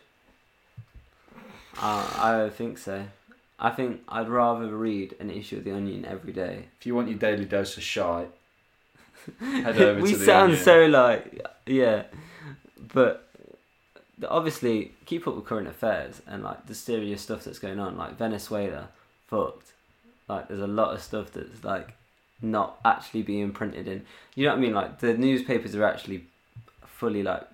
Uh, 1.79 2.09
I 2.17 2.31
don't 2.31 2.53
think 2.53 2.77
so. 2.77 3.05
I 3.59 3.71
think 3.71 4.01
I'd 4.07 4.29
rather 4.29 4.67
read 4.75 5.15
an 5.19 5.31
issue 5.31 5.57
of 5.57 5.63
The 5.63 5.71
Onion 5.71 6.05
every 6.05 6.31
day. 6.31 6.67
If 6.79 6.85
you 6.85 6.95
want 6.95 7.09
your 7.09 7.17
daily 7.17 7.45
dose 7.45 7.75
of 7.75 7.83
shite, 7.83 8.29
head 9.39 9.81
over 9.81 10.01
we 10.01 10.11
to 10.11 10.17
the 10.17 10.25
sound 10.25 10.51
Onion. 10.51 10.63
so 10.63 10.85
like 10.85 11.45
yeah, 11.65 12.03
but 12.93 13.27
obviously 14.27 14.93
keep 15.05 15.27
up 15.27 15.35
with 15.35 15.45
current 15.45 15.67
affairs 15.67 16.21
and 16.27 16.43
like 16.43 16.67
the 16.67 16.75
serious 16.75 17.21
stuff 17.21 17.43
that's 17.43 17.59
going 17.59 17.79
on. 17.79 17.97
Like 17.97 18.17
Venezuela, 18.17 18.89
fucked. 19.27 19.73
Like 20.27 20.47
there's 20.47 20.59
a 20.61 20.67
lot 20.67 20.93
of 20.93 21.01
stuff 21.01 21.31
that's 21.31 21.63
like 21.63 21.93
not 22.41 22.79
actually 22.85 23.21
being 23.23 23.51
printed 23.51 23.87
in. 23.87 24.05
You 24.35 24.45
know 24.45 24.51
what 24.51 24.57
I 24.57 24.61
mean? 24.61 24.73
Like 24.73 24.99
the 24.99 25.13
newspapers 25.13 25.75
are 25.75 25.83
actually 25.85 26.25
fully 26.85 27.23
like 27.23 27.47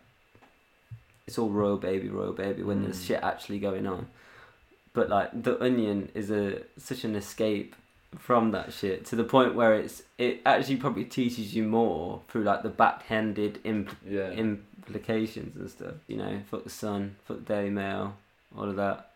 it's 1.27 1.37
all 1.37 1.49
royal 1.49 1.77
baby, 1.77 2.09
royal 2.09 2.33
baby 2.33 2.63
when 2.63 2.83
there's 2.83 3.01
Mm. 3.01 3.07
shit 3.07 3.19
actually 3.23 3.59
going 3.59 3.85
on. 3.87 4.07
But 4.93 5.09
like 5.09 5.43
the 5.43 5.61
Onion 5.63 6.09
is 6.13 6.29
a 6.31 6.63
such 6.77 7.03
an 7.03 7.15
escape 7.15 7.75
from 8.19 8.51
that 8.51 8.71
shit 8.73 9.05
to 9.07 9.15
the 9.15 9.23
point 9.23 9.55
where 9.55 9.73
it's 9.73 10.03
it 10.19 10.41
actually 10.45 10.75
probably 10.77 11.05
teaches 11.05 11.55
you 11.55 11.63
more 11.63 12.21
through 12.27 12.43
like 12.43 12.61
the 12.63 12.69
backhanded 12.69 13.59
impl- 13.63 13.95
Yeah. 14.07 14.29
implications 14.31 15.55
and 15.55 15.69
stuff. 15.69 15.95
You 16.07 16.17
know, 16.17 16.39
fuck 16.51 16.63
the 16.63 16.69
Sun, 16.69 17.15
fuck 17.25 17.37
the 17.39 17.43
Daily 17.45 17.69
Mail, 17.71 18.15
all 18.57 18.69
of 18.69 18.75
that. 18.75 19.09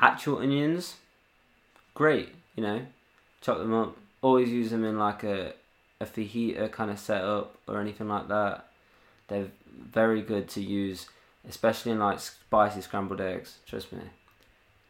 Actual 0.00 0.38
onions, 0.38 0.96
great. 1.94 2.34
You 2.56 2.62
know, 2.62 2.86
chop 3.40 3.58
them 3.58 3.74
up. 3.74 3.96
Always 4.20 4.48
use 4.48 4.70
them 4.70 4.84
in 4.84 4.98
like 4.98 5.24
a 5.24 5.54
a 6.00 6.06
fajita 6.06 6.70
kind 6.72 6.90
of 6.90 6.98
setup 6.98 7.56
or 7.66 7.80
anything 7.80 8.08
like 8.08 8.28
that. 8.28 8.68
They're 9.28 9.48
very 9.66 10.20
good 10.20 10.48
to 10.50 10.60
use, 10.60 11.08
especially 11.48 11.92
in 11.92 11.98
like 11.98 12.20
spicy 12.20 12.80
scrambled 12.80 13.20
eggs. 13.20 13.58
Trust 13.66 13.92
me. 13.92 14.00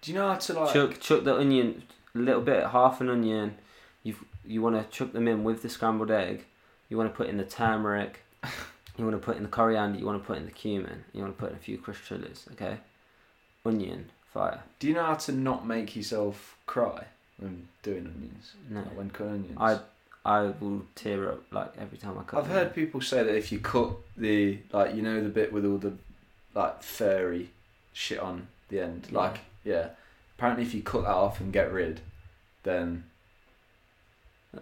Do 0.00 0.10
you 0.10 0.18
know 0.18 0.28
how 0.28 0.36
to 0.36 0.52
like? 0.52 0.72
chuck 0.72 1.00
chuck 1.00 1.24
the 1.24 1.36
onion 1.36 1.84
a 2.14 2.18
little 2.18 2.42
bit 2.42 2.66
half 2.66 3.00
an 3.00 3.08
onion 3.08 3.56
you 4.02 4.16
you 4.44 4.60
want 4.60 4.76
to 4.76 4.96
chuck 4.96 5.12
them 5.12 5.28
in 5.28 5.44
with 5.44 5.62
the 5.62 5.68
scrambled 5.68 6.10
egg 6.10 6.44
you 6.88 6.96
want 6.96 7.10
to 7.10 7.16
put 7.16 7.28
in 7.28 7.36
the 7.36 7.44
turmeric 7.44 8.20
you 8.96 9.04
want 9.04 9.12
to 9.12 9.24
put 9.24 9.36
in 9.36 9.42
the 9.42 9.48
coriander 9.48 9.98
you 9.98 10.06
want 10.06 10.20
to 10.20 10.26
put 10.26 10.36
in 10.36 10.44
the 10.44 10.52
cumin 10.52 11.04
you 11.12 11.22
want 11.22 11.34
to 11.36 11.40
put 11.40 11.50
in 11.50 11.56
a 11.56 11.60
few 11.60 11.78
crushed 11.78 12.06
chilies 12.06 12.46
okay 12.52 12.78
onion 13.64 14.10
fire 14.32 14.60
Do 14.78 14.88
you 14.88 14.94
know 14.94 15.04
how 15.04 15.14
to 15.14 15.32
not 15.32 15.66
make 15.66 15.94
yourself 15.96 16.56
cry 16.66 17.04
when 17.38 17.68
doing 17.82 18.06
onions? 18.14 18.52
no 18.70 18.80
Like 18.80 18.96
when 18.96 19.10
cutting 19.10 19.32
onions. 19.34 19.58
I 19.58 19.78
I 20.24 20.52
will 20.60 20.82
tear 20.94 21.30
up 21.32 21.42
like 21.50 21.72
every 21.78 21.98
time 21.98 22.16
I 22.18 22.22
cut 22.22 22.40
I've 22.44 22.50
heard 22.50 22.74
people 22.74 23.00
say 23.00 23.22
that 23.24 23.36
if 23.36 23.50
you 23.50 23.58
cut 23.58 23.90
the 24.16 24.58
like 24.72 24.94
you 24.94 25.02
know 25.02 25.22
the 25.22 25.28
bit 25.28 25.52
with 25.52 25.64
all 25.66 25.78
the 25.78 25.92
like 26.54 26.82
furry 26.82 27.50
shit 27.92 28.18
on 28.20 28.46
the 28.68 28.80
end, 28.80 29.08
Yeah. 29.10 29.18
like 29.18 29.40
yeah. 29.64 29.88
Apparently, 30.38 30.64
if 30.64 30.74
you 30.74 30.82
cut 30.82 31.02
that 31.02 31.10
off 31.10 31.40
and 31.40 31.52
get 31.52 31.72
rid, 31.72 32.00
then 32.64 33.04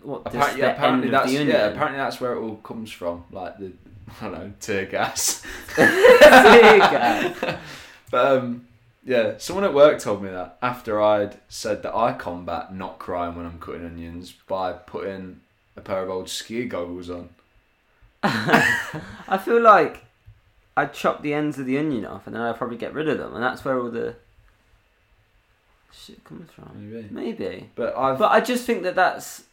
what 0.02 0.22
apparently, 0.26 0.60
yeah, 0.60 0.72
apparently 0.72 1.08
that's 1.10 1.32
yeah, 1.32 1.66
apparently 1.68 1.98
that's 1.98 2.20
where 2.20 2.32
it 2.34 2.40
all 2.40 2.56
comes 2.56 2.90
from, 2.92 3.24
like 3.32 3.58
the 3.58 3.72
I 4.20 4.24
don't 4.24 4.32
know 4.32 4.52
tear 4.60 4.86
gas. 4.86 5.42
Tear 5.74 6.78
gas. 6.78 7.56
but 8.10 8.26
um, 8.38 8.66
yeah, 9.04 9.34
someone 9.38 9.64
at 9.64 9.74
work 9.74 9.98
told 9.98 10.22
me 10.22 10.30
that 10.30 10.58
after 10.60 11.00
I'd 11.00 11.38
said 11.48 11.82
that 11.82 11.94
I 11.94 12.12
combat 12.12 12.74
not 12.74 12.98
crying 12.98 13.34
when 13.34 13.46
I'm 13.46 13.58
cutting 13.58 13.86
onions 13.86 14.32
by 14.46 14.72
putting 14.72 15.40
a 15.76 15.80
pair 15.80 16.02
of 16.02 16.10
old 16.10 16.28
ski 16.28 16.66
goggles 16.66 17.08
on. 17.08 17.30
I 18.22 19.40
feel 19.42 19.60
like 19.60 20.04
I'd 20.76 20.92
chop 20.92 21.22
the 21.22 21.32
ends 21.32 21.58
of 21.58 21.64
the 21.64 21.78
onion 21.78 22.04
off 22.04 22.26
and 22.26 22.36
then 22.36 22.42
I'd 22.42 22.56
probably 22.56 22.76
get 22.76 22.92
rid 22.92 23.08
of 23.08 23.18
them 23.18 23.34
and 23.34 23.42
that's 23.42 23.64
where 23.64 23.78
all 23.78 23.90
the 23.90 24.16
shit 25.92 26.22
comes 26.24 26.50
from 26.50 26.90
Maybe, 26.90 27.08
maybe 27.10 27.70
but 27.74 27.96
I've 27.96 28.18
But 28.18 28.32
I 28.32 28.40
just 28.40 28.64
think 28.64 28.82
that 28.82 28.94
that's. 28.94 29.44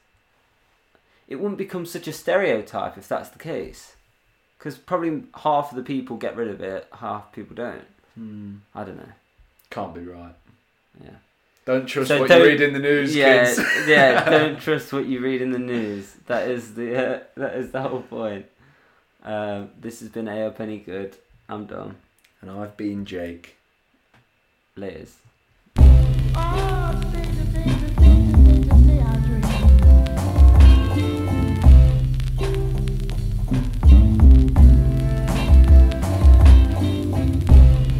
It 1.27 1.37
wouldn't 1.37 1.57
become 1.57 1.85
such 1.85 2.07
a 2.07 2.13
stereotype 2.13 2.97
if 2.97 3.07
that's 3.07 3.29
the 3.29 3.39
case. 3.39 3.95
Because 4.57 4.77
probably 4.77 5.23
half 5.43 5.71
of 5.71 5.75
the 5.75 5.83
people 5.83 6.17
get 6.17 6.35
rid 6.35 6.47
of 6.47 6.61
it, 6.61 6.87
half 6.99 7.31
people 7.31 7.55
don't. 7.55 7.85
hmm, 8.15 8.55
I 8.73 8.83
don't 8.83 8.97
know. 8.97 9.11
Can't 9.69 9.93
be 9.93 10.01
right. 10.01 10.33
Yeah. 11.03 11.09
Don't 11.65 11.85
trust 11.85 12.07
So 12.07 12.19
what 12.21 12.29
don't- 12.29 12.41
you 12.41 12.47
read 12.47 12.61
in 12.61 12.73
the 12.73 12.79
news, 12.79 13.13
yeah, 13.15 13.43
kids. 13.45 13.59
yeah. 13.87 14.29
Don't 14.29 14.59
trust 14.59 14.93
what 14.93 15.05
you 15.05 15.19
read 15.19 15.41
in 15.41 15.51
the 15.51 15.59
news. 15.59 16.13
That 16.27 16.49
is 16.49 16.73
the 16.75 16.95
uh, 16.95 17.19
that 17.35 17.55
is 17.55 17.71
the 17.71 17.81
whole 17.81 18.01
point. 18.03 18.45
Um, 19.23 19.69
this 19.79 19.99
has 19.99 20.07
been 20.09 20.27
Ay 20.29 20.43
Up 20.43 20.59
Any 20.61 20.77
Good. 20.79 21.17
I'm 21.49 21.65
done. 21.65 21.95
And 22.41 22.49
I've 22.51 22.77
been 22.77 23.03
Jake. 23.05 23.55
Laters. 24.77 25.13
Oh, 25.77 27.11